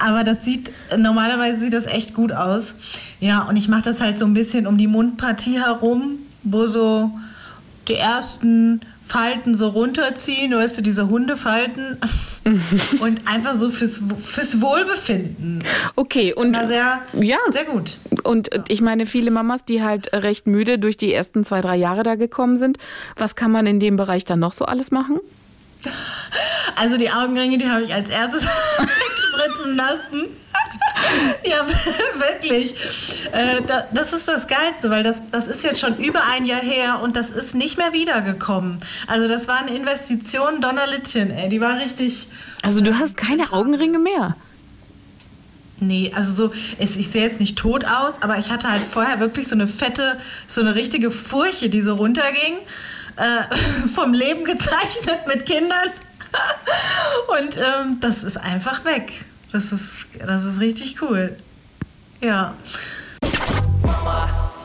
aber 0.00 0.24
das 0.24 0.46
sieht, 0.46 0.72
normalerweise 0.96 1.60
sieht 1.60 1.74
das 1.74 1.84
echt 1.84 2.14
gut 2.14 2.32
aus. 2.32 2.76
Ja, 3.20 3.42
und 3.42 3.56
ich 3.56 3.68
mache 3.68 3.82
das 3.82 4.00
halt 4.00 4.18
so 4.18 4.24
ein 4.24 4.32
bisschen 4.32 4.66
um 4.66 4.78
die 4.78 4.86
Mundpartie 4.86 5.60
herum, 5.60 6.20
wo 6.44 6.66
so 6.66 7.10
die 7.88 7.96
ersten 7.96 8.80
Falten 9.06 9.54
so 9.54 9.68
runterziehen, 9.68 10.52
weißt 10.52 10.78
du, 10.78 10.82
diese 10.82 11.08
Hundefalten 11.08 11.98
und 13.00 13.28
einfach 13.28 13.54
so 13.54 13.70
fürs, 13.70 14.00
fürs 14.24 14.60
Wohlbefinden. 14.60 15.62
Okay, 15.94 16.34
und 16.34 16.56
sehr, 16.66 17.00
ja, 17.20 17.38
sehr 17.50 17.64
gut. 17.64 17.98
Und 18.24 18.50
ich 18.68 18.80
meine, 18.80 19.06
viele 19.06 19.30
Mamas, 19.30 19.64
die 19.64 19.82
halt 19.82 20.12
recht 20.12 20.46
müde 20.46 20.78
durch 20.78 20.96
die 20.96 21.12
ersten 21.12 21.44
zwei, 21.44 21.60
drei 21.60 21.76
Jahre 21.76 22.02
da 22.02 22.16
gekommen 22.16 22.56
sind, 22.56 22.78
was 23.16 23.36
kann 23.36 23.52
man 23.52 23.66
in 23.66 23.78
dem 23.78 23.96
Bereich 23.96 24.24
dann 24.24 24.40
noch 24.40 24.52
so 24.52 24.64
alles 24.64 24.90
machen? 24.90 25.20
Also 26.74 26.98
die 26.98 27.10
Augenringe, 27.10 27.58
die 27.58 27.68
habe 27.68 27.84
ich 27.84 27.94
als 27.94 28.10
erstes 28.10 28.42
spritzen 29.16 29.76
lassen. 29.76 30.24
ja, 31.44 31.66
wirklich. 32.14 32.74
Äh, 33.32 33.62
das 33.92 34.12
ist 34.12 34.28
das 34.28 34.46
Geilste, 34.46 34.90
weil 34.90 35.02
das, 35.02 35.30
das 35.30 35.46
ist 35.48 35.64
jetzt 35.64 35.80
schon 35.80 35.96
über 35.98 36.20
ein 36.32 36.46
Jahr 36.46 36.60
her 36.60 37.00
und 37.02 37.16
das 37.16 37.30
ist 37.30 37.54
nicht 37.54 37.78
mehr 37.78 37.92
wiedergekommen. 37.92 38.78
Also 39.06 39.28
das 39.28 39.48
war 39.48 39.58
eine 39.58 39.76
Investition 39.76 40.60
Donnerlittchen, 40.60 41.30
ey. 41.30 41.48
Die 41.48 41.60
war 41.60 41.78
richtig. 41.78 42.28
Also 42.62 42.80
du 42.80 42.98
hast 42.98 43.16
keine 43.16 43.52
Augenringe 43.52 43.98
mehr. 43.98 44.36
Nee, 45.78 46.10
also 46.14 46.32
so, 46.32 46.52
ich, 46.78 46.98
ich 46.98 47.08
sehe 47.08 47.22
jetzt 47.22 47.38
nicht 47.38 47.58
tot 47.58 47.84
aus, 47.84 48.22
aber 48.22 48.38
ich 48.38 48.50
hatte 48.50 48.70
halt 48.70 48.82
vorher 48.82 49.20
wirklich 49.20 49.46
so 49.46 49.54
eine 49.54 49.68
fette, 49.68 50.18
so 50.46 50.62
eine 50.62 50.74
richtige 50.74 51.10
Furche, 51.10 51.68
die 51.68 51.82
so 51.82 51.94
runterging. 51.96 52.54
Äh, 53.16 53.54
vom 53.94 54.12
Leben 54.12 54.44
gezeichnet 54.44 55.26
mit 55.26 55.46
Kindern. 55.46 55.90
Und 57.38 57.56
ähm, 57.56 57.98
das 58.00 58.22
ist 58.22 58.36
einfach 58.36 58.84
weg. 58.84 59.24
Das 59.56 59.72
ist, 59.72 60.04
das 60.18 60.44
ist 60.44 60.60
richtig 60.60 61.00
cool. 61.00 61.34
Ja. 62.20 62.52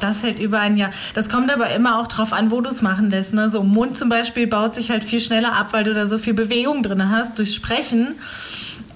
Das 0.01 0.21
hält 0.21 0.37
über 0.37 0.59
ein 0.59 0.75
Jahr. 0.75 0.89
Das 1.13 1.29
kommt 1.29 1.49
aber 1.49 1.69
immer 1.73 2.01
auch 2.01 2.07
drauf 2.07 2.33
an, 2.33 2.51
wo 2.51 2.59
du 2.59 2.69
es 2.69 2.81
machen 2.81 3.09
lässt. 3.09 3.33
Ne? 3.33 3.49
So 3.49 3.63
Mund 3.63 3.97
zum 3.97 4.09
Beispiel 4.09 4.47
baut 4.47 4.75
sich 4.75 4.91
halt 4.91 5.05
viel 5.05 5.21
schneller 5.21 5.53
ab, 5.53 5.69
weil 5.71 5.85
du 5.85 5.93
da 5.93 6.07
so 6.07 6.17
viel 6.17 6.33
Bewegung 6.33 6.83
drin 6.83 7.09
hast 7.09 7.39
durch 7.39 7.55
Sprechen. 7.55 8.15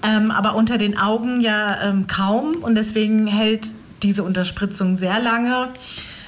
Ähm, 0.02 0.30
aber 0.30 0.54
unter 0.54 0.76
den 0.76 0.98
Augen 0.98 1.40
ja 1.40 1.78
ähm, 1.88 2.06
kaum. 2.06 2.56
Und 2.56 2.74
deswegen 2.74 3.26
hält 3.26 3.70
diese 4.02 4.22
Unterspritzung 4.22 4.98
sehr 4.98 5.18
lange. 5.18 5.70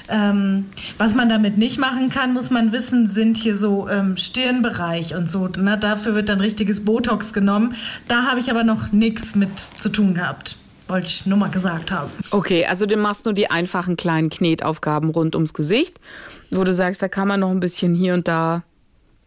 Ähm, 0.09 0.65
was 0.97 1.15
man 1.15 1.29
damit 1.29 1.57
nicht 1.57 1.77
machen 1.77 2.09
kann, 2.09 2.33
muss 2.33 2.49
man 2.49 2.71
wissen, 2.71 3.07
sind 3.07 3.37
hier 3.37 3.55
so 3.55 3.87
ähm, 3.87 4.17
Stirnbereich 4.17 5.15
und 5.15 5.29
so. 5.29 5.47
Ne? 5.47 5.77
Dafür 5.77 6.15
wird 6.15 6.29
dann 6.29 6.39
richtiges 6.39 6.83
Botox 6.83 7.33
genommen. 7.33 7.75
Da 8.07 8.23
habe 8.23 8.39
ich 8.39 8.49
aber 8.49 8.63
noch 8.63 8.91
nichts 8.91 9.35
mit 9.35 9.57
zu 9.59 9.89
tun 9.89 10.15
gehabt. 10.15 10.57
Wollte 10.87 11.07
ich 11.07 11.25
nur 11.27 11.37
mal 11.37 11.51
gesagt 11.51 11.91
haben. 11.91 12.09
Okay, 12.31 12.65
also 12.65 12.87
du 12.87 12.97
machst 12.97 13.25
nur 13.25 13.35
die 13.35 13.51
einfachen 13.51 13.95
kleinen 13.95 14.31
Knetaufgaben 14.31 15.11
rund 15.11 15.35
ums 15.35 15.53
Gesicht, 15.53 15.99
wo 16.49 16.63
du 16.63 16.73
sagst, 16.73 17.01
da 17.03 17.07
kann 17.07 17.27
man 17.27 17.41
noch 17.41 17.51
ein 17.51 17.59
bisschen 17.59 17.93
hier 17.93 18.15
und 18.15 18.27
da 18.27 18.63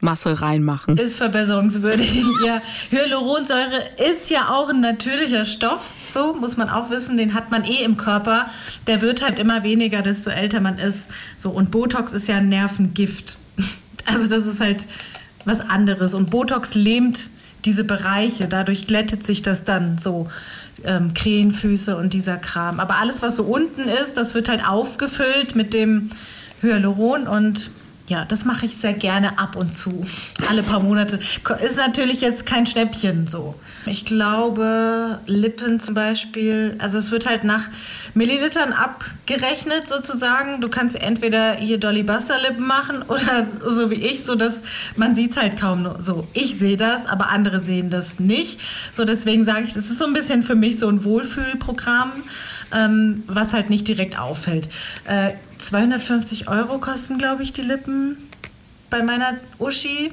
Masse 0.03 0.43
reinmachen. 0.43 0.99
Ist 0.99 1.17
verbesserungswürdig, 1.17 2.25
ja. 2.45 2.61
Hyaluronsäure 2.91 3.81
ist 4.11 4.31
ja 4.31 4.49
auch 4.51 4.71
ein 4.71 4.81
natürlicher 4.81 5.45
Stoff, 5.45 5.93
so 6.13 6.35
muss 6.35 6.57
man 6.57 6.69
auch 6.69 6.91
wissen, 6.91 7.17
den 7.17 7.35
hat 7.35 7.51
man 7.51 7.65
eh 7.65 7.83
im 7.85 7.97
Körper. 7.97 8.47
Der 8.87 9.03
wird 9.03 9.23
halt 9.23 9.39
immer 9.39 9.63
weniger, 9.63 10.03
desto 10.03 10.31
älter 10.31 10.61
man 10.61 10.79
ist. 10.79 11.11
So 11.39 11.51
und 11.51 11.71
Botox 11.71 12.13
ist 12.13 12.29
ja 12.29 12.37
ein 12.37 12.49
Nervengift. 12.49 13.39
Also 14.05 14.27
das 14.27 14.47
ist 14.47 14.61
halt 14.61 14.89
was 15.45 15.61
anderes 15.61 16.13
und 16.13 16.29
Botox 16.29 16.75
lähmt 16.75 17.31
diese 17.65 17.85
Bereiche, 17.85 18.49
dadurch 18.49 18.89
glättet 18.89 19.25
sich 19.25 19.43
das 19.43 19.63
dann 19.63 19.99
so 19.99 20.29
ähm, 20.85 21.15
Krähenfüße 21.15 21.97
und 21.97 22.13
dieser 22.13 22.37
Kram. 22.37 22.81
Aber 22.81 22.97
alles, 22.97 23.23
was 23.23 23.37
so 23.37 23.45
unten 23.45 23.83
ist, 23.83 24.15
das 24.17 24.35
wird 24.35 24.49
halt 24.49 24.67
aufgefüllt 24.67 25.55
mit 25.55 25.73
dem 25.73 26.11
Hyaluron 26.63 27.29
und 27.29 27.71
ja, 28.09 28.25
das 28.25 28.45
mache 28.45 28.67
ich 28.67 28.77
sehr 28.77 28.95
gerne 28.95 29.39
ab 29.39 29.57
und 29.57 29.73
zu. 29.73 30.05
Alle 30.49 30.63
paar 30.63 30.81
Monate. 30.81 31.19
Ist 31.65 31.77
natürlich 31.77 32.21
jetzt 32.21 32.47
kein 32.47 32.67
Schnäppchen 32.67 33.29
so. 33.29 33.55
Ich 33.87 34.05
glaube, 34.05 35.21
Lippen 35.27 35.79
zum 35.79 35.95
Beispiel, 35.95 36.77
also 36.79 36.99
es 36.99 37.11
wird 37.11 37.29
halt 37.29 37.45
nach 37.45 37.69
Millilitern 38.15 38.73
abgerechnet 38.73 39.89
sozusagen. 39.89 40.61
Du 40.61 40.69
kannst 40.69 41.01
entweder 41.01 41.55
hier 41.55 41.79
Dolly 41.79 42.03
Buster 42.03 42.41
Lippen 42.41 42.67
machen 42.67 43.03
oder 43.09 43.47
so 43.65 43.91
wie 43.91 44.03
ich, 44.03 44.25
so 44.25 44.35
dass 44.35 44.61
man 44.97 45.15
sieht 45.15 45.33
es 45.33 45.37
halt 45.37 45.59
kaum 45.59 45.89
so. 45.99 46.27
Ich 46.33 46.59
sehe 46.59 46.77
das, 46.77 47.07
aber 47.07 47.31
andere 47.31 47.61
sehen 47.61 47.89
das 47.89 48.19
nicht. 48.19 48.61
So 48.91 49.05
deswegen 49.05 49.45
sage 49.45 49.63
ich, 49.65 49.75
das 49.75 49.87
ist 49.87 49.99
so 49.99 50.07
ein 50.07 50.13
bisschen 50.13 50.43
für 50.43 50.57
mich 50.57 50.79
so 50.79 50.89
ein 50.89 51.05
Wohlfühlprogramm, 51.05 52.13
ähm, 52.75 53.23
was 53.27 53.53
halt 53.53 53.71
nicht 53.71 53.87
direkt 53.87 54.19
auffällt. 54.19 54.69
Äh, 55.05 55.33
250 55.63 56.49
Euro 56.49 56.79
kosten, 56.79 57.19
glaube 57.19 57.43
ich, 57.43 57.53
die 57.53 57.63
Lippen. 57.63 58.17
bei 58.91 59.03
meiner 59.03 59.37
Uschi. 59.59 60.13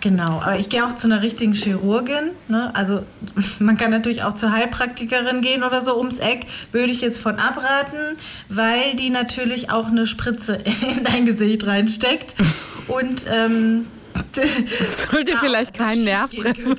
Genau, 0.00 0.40
aber 0.40 0.58
ich 0.58 0.68
gehe 0.68 0.84
auch 0.84 0.94
zu 0.94 1.06
einer 1.06 1.22
richtigen 1.22 1.52
Chirurgin. 1.52 2.32
Ne? 2.48 2.74
Also 2.74 3.04
man 3.60 3.76
kann 3.76 3.92
natürlich 3.92 4.24
auch 4.24 4.34
zur 4.34 4.50
Heilpraktikerin 4.50 5.42
gehen 5.42 5.62
oder 5.62 5.80
so 5.80 5.96
ums 5.96 6.18
Eck. 6.18 6.46
Würde 6.72 6.90
ich 6.90 7.00
jetzt 7.00 7.20
von 7.20 7.36
abraten, 7.36 8.16
weil 8.48 8.96
die 8.96 9.10
natürlich 9.10 9.70
auch 9.70 9.86
eine 9.86 10.08
Spritze 10.08 10.54
in 10.96 11.04
dein 11.04 11.24
Gesicht 11.24 11.66
reinsteckt. 11.66 12.34
Und 12.88 13.26
ähm, 13.32 13.86
sollte 15.10 15.36
vielleicht 15.38 15.72
keinen 15.72 16.02
Nerv 16.02 16.30
treffen. 16.34 16.74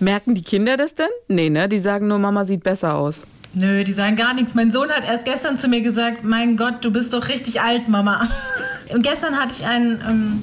Merken 0.00 0.34
die 0.34 0.42
Kinder 0.42 0.76
das 0.76 0.94
denn? 0.96 1.08
Nee, 1.28 1.48
ne? 1.48 1.68
Die 1.68 1.78
sagen 1.78 2.08
nur, 2.08 2.18
Mama 2.18 2.44
sieht 2.44 2.64
besser 2.64 2.94
aus. 2.94 3.24
Nö, 3.54 3.82
die 3.82 3.92
sagen 3.92 4.16
gar 4.16 4.34
nichts. 4.34 4.54
Mein 4.54 4.70
Sohn 4.70 4.90
hat 4.90 5.04
erst 5.06 5.24
gestern 5.24 5.58
zu 5.58 5.68
mir 5.68 5.80
gesagt, 5.80 6.22
mein 6.22 6.56
Gott, 6.56 6.84
du 6.84 6.90
bist 6.90 7.14
doch 7.14 7.28
richtig 7.28 7.60
alt, 7.60 7.88
Mama. 7.88 8.28
Und 8.92 9.02
gestern 9.02 9.36
hatte 9.36 9.54
ich 9.58 9.66
ein 9.66 10.00
ähm, 10.08 10.42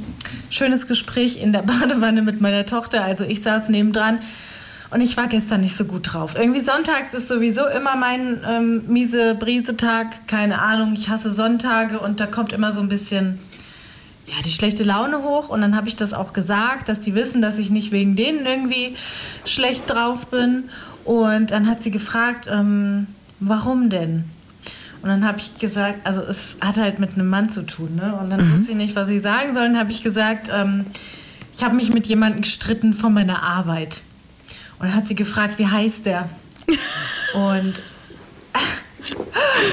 schönes 0.49 0.87
Gespräch 0.87 1.41
in 1.41 1.53
der 1.53 1.61
Badewanne 1.61 2.21
mit 2.21 2.41
meiner 2.41 2.65
Tochter. 2.65 3.03
Also 3.03 3.23
ich 3.23 3.41
saß 3.41 3.69
nebendran 3.69 4.19
und 4.91 5.01
ich 5.01 5.17
war 5.17 5.27
gestern 5.27 5.61
nicht 5.61 5.75
so 5.75 5.85
gut 5.85 6.13
drauf. 6.13 6.35
Irgendwie 6.37 6.61
sonntags 6.61 7.13
ist 7.13 7.27
sowieso 7.27 7.67
immer 7.67 7.95
mein 7.95 8.39
ähm, 8.47 8.83
miese 8.87 9.35
Brise-Tag. 9.35 10.27
Keine 10.27 10.61
Ahnung, 10.61 10.93
ich 10.93 11.09
hasse 11.09 11.33
Sonntage 11.33 11.99
und 11.99 12.19
da 12.19 12.27
kommt 12.27 12.53
immer 12.53 12.71
so 12.71 12.81
ein 12.81 12.87
bisschen 12.87 13.39
ja, 14.27 14.35
die 14.43 14.51
schlechte 14.51 14.83
Laune 14.83 15.21
hoch. 15.23 15.49
Und 15.49 15.61
dann 15.61 15.75
habe 15.75 15.87
ich 15.87 15.95
das 15.95 16.13
auch 16.13 16.33
gesagt, 16.33 16.87
dass 16.87 16.99
die 16.99 17.15
wissen, 17.15 17.41
dass 17.41 17.57
ich 17.57 17.69
nicht 17.69 17.91
wegen 17.91 18.15
denen 18.15 18.45
irgendwie 18.45 18.95
schlecht 19.45 19.89
drauf 19.89 20.27
bin. 20.27 20.69
Und 21.05 21.51
dann 21.51 21.69
hat 21.69 21.81
sie 21.81 21.91
gefragt, 21.91 22.47
ähm, 22.51 23.07
warum 23.39 23.89
denn? 23.89 24.25
Und 25.01 25.09
dann 25.09 25.25
habe 25.25 25.37
ich 25.39 25.57
gesagt, 25.59 25.99
also 26.05 26.21
es 26.21 26.57
hat 26.61 26.77
halt 26.77 26.99
mit 26.99 27.13
einem 27.13 27.29
Mann 27.29 27.49
zu 27.49 27.61
tun, 27.61 27.95
ne? 27.95 28.17
Und 28.19 28.31
dann 28.31 28.47
mhm. 28.47 28.53
wusste 28.53 28.71
ich 28.71 28.77
nicht, 28.77 28.95
was 28.95 29.07
ich 29.09 29.21
sagen 29.21 29.53
soll. 29.53 29.65
Dann 29.65 29.77
habe 29.77 29.91
ich 29.91 30.01
gesagt, 30.01 30.49
ähm, 30.51 30.87
ich 31.55 31.63
habe 31.63 31.75
mich 31.75 31.93
mit 31.93 32.07
jemandem 32.07 32.41
gestritten 32.41 32.93
von 32.93 33.13
meiner 33.13 33.43
Arbeit. 33.43 34.01
Und 34.79 34.87
dann 34.87 34.95
hat 34.95 35.07
sie 35.07 35.13
gefragt, 35.13 35.59
wie 35.59 35.67
heißt 35.67 36.07
der? 36.07 36.27
Und 37.35 37.83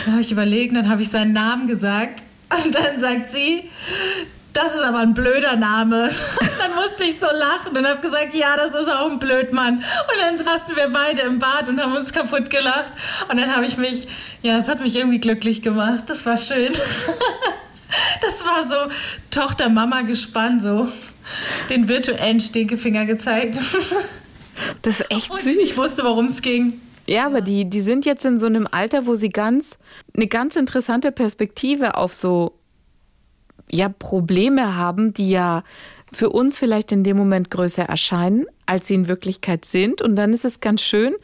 dann 0.05 0.13
habe 0.13 0.21
ich 0.21 0.31
überlegt, 0.31 0.77
dann 0.77 0.91
habe 0.91 1.01
ich 1.01 1.09
seinen 1.09 1.33
Namen 1.33 1.67
gesagt. 1.67 2.25
Und 2.65 2.75
dann 2.75 3.01
sagt 3.01 3.35
sie, 3.35 3.71
das 4.53 4.75
ist 4.75 4.83
aber 4.83 4.99
ein 4.99 5.15
blöder 5.15 5.57
Name. 5.57 6.11
dann 6.59 6.75
musste 6.75 7.05
ich 7.05 7.19
so 7.19 7.27
lachen 7.27 7.77
und 7.77 7.87
habe 7.87 8.01
gesagt, 8.01 8.35
ja, 8.35 8.57
das 8.57 8.75
ist 8.75 8.91
auch 8.91 9.11
ein 9.11 9.19
Blödmann. 9.19 9.77
Und 9.77 9.85
dann 10.21 10.39
saßen 10.39 10.77
wir 10.77 10.89
beide 10.89 11.23
im 11.23 11.39
Bad 11.39 11.69
und 11.69 11.81
haben 11.81 11.95
uns 11.95 12.13
kaputt 12.13 12.51
gelacht. 12.51 12.93
Und 13.31 13.39
dann 13.39 13.55
habe 13.55 13.67
ich 13.67 13.79
mich, 13.79 14.09
ja, 14.43 14.59
es 14.59 14.69
hat 14.69 14.81
mich 14.81 14.97
irgendwie 14.97 15.21
glücklich 15.21 15.63
gemacht. 15.63 16.05
Das 16.07 16.27
war 16.27 16.37
schön. 16.37 16.73
das 18.21 18.45
war 18.45 18.69
so 18.69 18.93
Tochter-Mama-Gespann, 19.31 20.61
so 20.61 20.89
den 21.71 21.89
virtuellen 21.89 22.41
Stinkefinger 22.41 23.07
gezeigt. 23.07 23.59
das 24.83 25.01
ist 25.01 25.11
echt 25.11 25.37
süß. 25.37 25.57
Ich 25.63 25.77
wusste, 25.77 26.05
worum 26.05 26.27
es 26.27 26.43
ging. 26.43 26.81
Ja, 27.07 27.27
aber 27.27 27.41
die, 27.41 27.69
die 27.69 27.81
sind 27.81 28.07
jetzt 28.07 28.25
in 28.25 28.39
so 28.39 28.47
einem 28.47 28.69
Alter, 28.71 29.07
wo 29.07 29.17
sie 29.17 29.31
ganz 29.31 29.77
eine 30.15 30.29
ganz 30.29 30.57
interessante 30.57 31.11
Perspektive 31.11 31.97
auf 31.97 32.15
so 32.15 32.53
ja 33.71 33.89
Probleme 33.89 34.77
haben, 34.77 35.13
die 35.13 35.31
ja 35.31 35.65
für 36.13 36.31
uns 36.31 36.59
vielleicht 36.59 36.93
in 36.93 37.05
dem 37.05 37.17
Moment 37.17 37.51
größer 37.51 37.85
erscheinen, 37.85 38.47
als 38.67 38.89
sie 38.89 38.95
in 38.95 39.09
Wirklichkeit 39.09 39.65
sind. 39.65 40.03
Und 40.03 40.17
dann 40.17 40.33
ist 40.33 40.45
es 40.45 40.61
ganz 40.61 40.83
schön, 40.83 41.15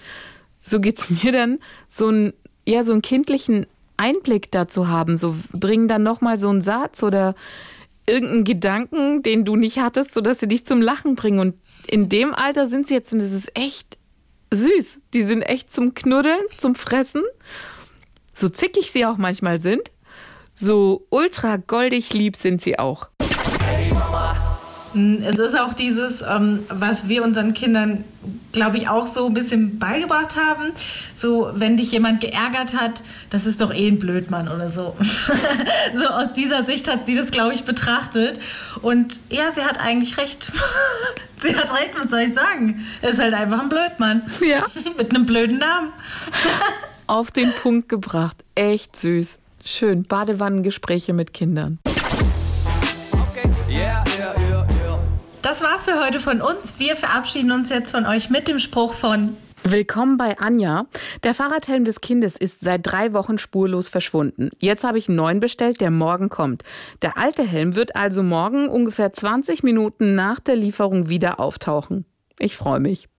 so 0.61 0.81
geht 0.81 0.99
es 0.99 1.11
mir 1.23 1.33
dann, 1.33 1.59
so 1.91 2.09
ein, 2.09 2.33
ja, 2.65 2.83
so 2.83 2.93
einen 2.93 3.03
kindlichen 3.03 3.67
Einblick 3.97 4.51
dazu 4.51 4.89
haben. 4.89 5.17
So 5.17 5.37
bringen 5.53 5.89
dann 5.89 6.03
nochmal 6.03 6.39
so 6.39 6.49
einen 6.49 6.63
Satz 6.63 7.03
oder 7.03 7.35
irgendeinen 8.07 8.45
Gedanken, 8.45 9.23
den 9.23 9.45
du 9.45 9.57
nicht 9.57 9.79
hattest, 9.79 10.15
sodass 10.15 10.41
sie 10.41 10.49
dich 10.49 10.65
zum 10.65 10.81
Lachen 10.81 11.15
bringen. 11.15 11.39
Und 11.39 11.55
in 11.87 12.09
dem 12.09 12.35
Alter 12.35 12.67
sind 12.67 12.89
sie 12.89 12.95
jetzt 12.95 13.13
und 13.13 13.21
es 13.21 13.33
ist 13.33 13.57
echt 13.57 13.99
süß. 14.51 15.01
Die 15.13 15.23
sind 15.23 15.43
echt 15.43 15.71
zum 15.71 15.95
Knuddeln, 15.95 16.41
zum 16.57 16.75
Fressen. 16.75 17.23
So 18.33 18.49
zickig 18.49 18.91
sie 18.91 19.05
auch 19.05 19.19
manchmal 19.19 19.61
sind. 19.61 19.91
So 20.61 21.07
ultra 21.11 21.57
goldig 21.57 22.13
lieb 22.13 22.35
sind 22.35 22.61
sie 22.61 22.81
auch. 22.81 23.11
Hey 23.63 23.93
Mama. 23.93 24.37
Hm, 24.93 25.23
es 25.23 25.39
ist 25.39 25.57
auch 25.57 25.73
dieses, 25.73 26.23
ähm, 26.23 26.65
was 26.69 27.07
wir 27.07 27.23
unseren 27.23 27.55
Kindern, 27.55 28.03
glaube 28.51 28.79
ich, 28.79 28.89
auch 28.89 29.07
so 29.07 29.27
ein 29.27 29.35
bisschen 29.35 29.79
beigebracht 29.79 30.35
haben. 30.35 30.73
So, 31.15 31.49
wenn 31.55 31.77
dich 31.77 31.93
jemand 31.93 32.21
geärgert 32.21 32.75
hat, 32.75 33.05
das 33.31 33.47
ist 33.47 33.61
doch 33.61 33.73
eh 33.73 33.87
ein 33.87 34.01
Blödmann 34.01 34.49
oder 34.49 34.69
so. 34.69 34.97
so 35.95 36.07
aus 36.09 36.33
dieser 36.33 36.65
Sicht 36.65 36.91
hat 36.91 37.07
sie 37.07 37.15
das, 37.15 37.31
glaube 37.31 37.55
ich, 37.55 37.63
betrachtet. 37.63 38.41
Und 38.83 39.21
ja, 39.31 39.53
sie 39.55 39.63
hat 39.63 39.79
eigentlich 39.79 40.19
recht. 40.19 40.51
sie 41.41 41.55
hat 41.55 41.71
recht, 41.73 41.93
was 41.97 42.11
soll 42.11 42.21
ich 42.21 42.35
sagen? 42.35 42.85
Er 43.01 43.11
ist 43.11 43.21
halt 43.21 43.35
einfach 43.35 43.61
ein 43.61 43.69
Blödmann. 43.69 44.23
Ja. 44.41 44.67
Mit 44.99 45.11
einem 45.11 45.25
blöden 45.25 45.59
Namen. 45.59 45.93
Auf 47.07 47.31
den 47.31 47.53
Punkt 47.53 47.89
gebracht. 47.89 48.39
Echt 48.57 48.97
süß. 48.97 49.39
Schön, 49.65 50.03
Badewannengespräche 50.03 51.13
mit 51.13 51.33
Kindern. 51.33 51.79
Okay. 51.87 53.49
Yeah, 53.69 54.05
yeah, 54.19 54.35
yeah, 54.51 54.69
das 55.43 55.63
war's 55.63 55.85
für 55.85 56.05
heute 56.05 56.21
von 56.21 56.41
uns. 56.41 56.75
Wir 56.79 56.97
verabschieden 56.97 57.53
uns 57.53 57.71
jetzt 57.71 57.93
von 57.93 58.07
euch 58.07 58.29
mit 58.29 58.49
dem 58.49 58.59
Spruch 58.59 58.93
von 58.93 59.33
Willkommen 59.65 60.17
bei 60.17 60.39
Anja. 60.39 60.87
Der 61.23 61.35
Fahrradhelm 61.35 61.85
des 61.85 62.01
Kindes 62.01 62.37
ist 62.37 62.61
seit 62.61 62.81
drei 62.85 63.13
Wochen 63.13 63.39
spurlos 63.39 63.89
verschwunden. 63.89 64.51
Jetzt 64.61 64.85
habe 64.85 64.99
ich 64.99 65.09
einen 65.09 65.17
neuen 65.17 65.41
bestellt, 65.41 65.81
der 65.81 65.91
morgen 65.91 66.29
kommt. 66.29 66.65
Der 67.03 67.19
alte 67.19 67.43
Helm 67.43 67.77
wird 67.77 67.95
also 67.95 68.23
morgen 68.23 68.69
ungefähr 68.69 69.13
20 69.13 69.63
Minuten 69.63 70.15
nach 70.15 70.41
der 70.41 70.57
Lieferung 70.57 71.09
wieder 71.09 71.39
auftauchen. 71.39 72.05
Ich 72.39 72.57
freue 72.57 72.81
mich. 72.81 73.07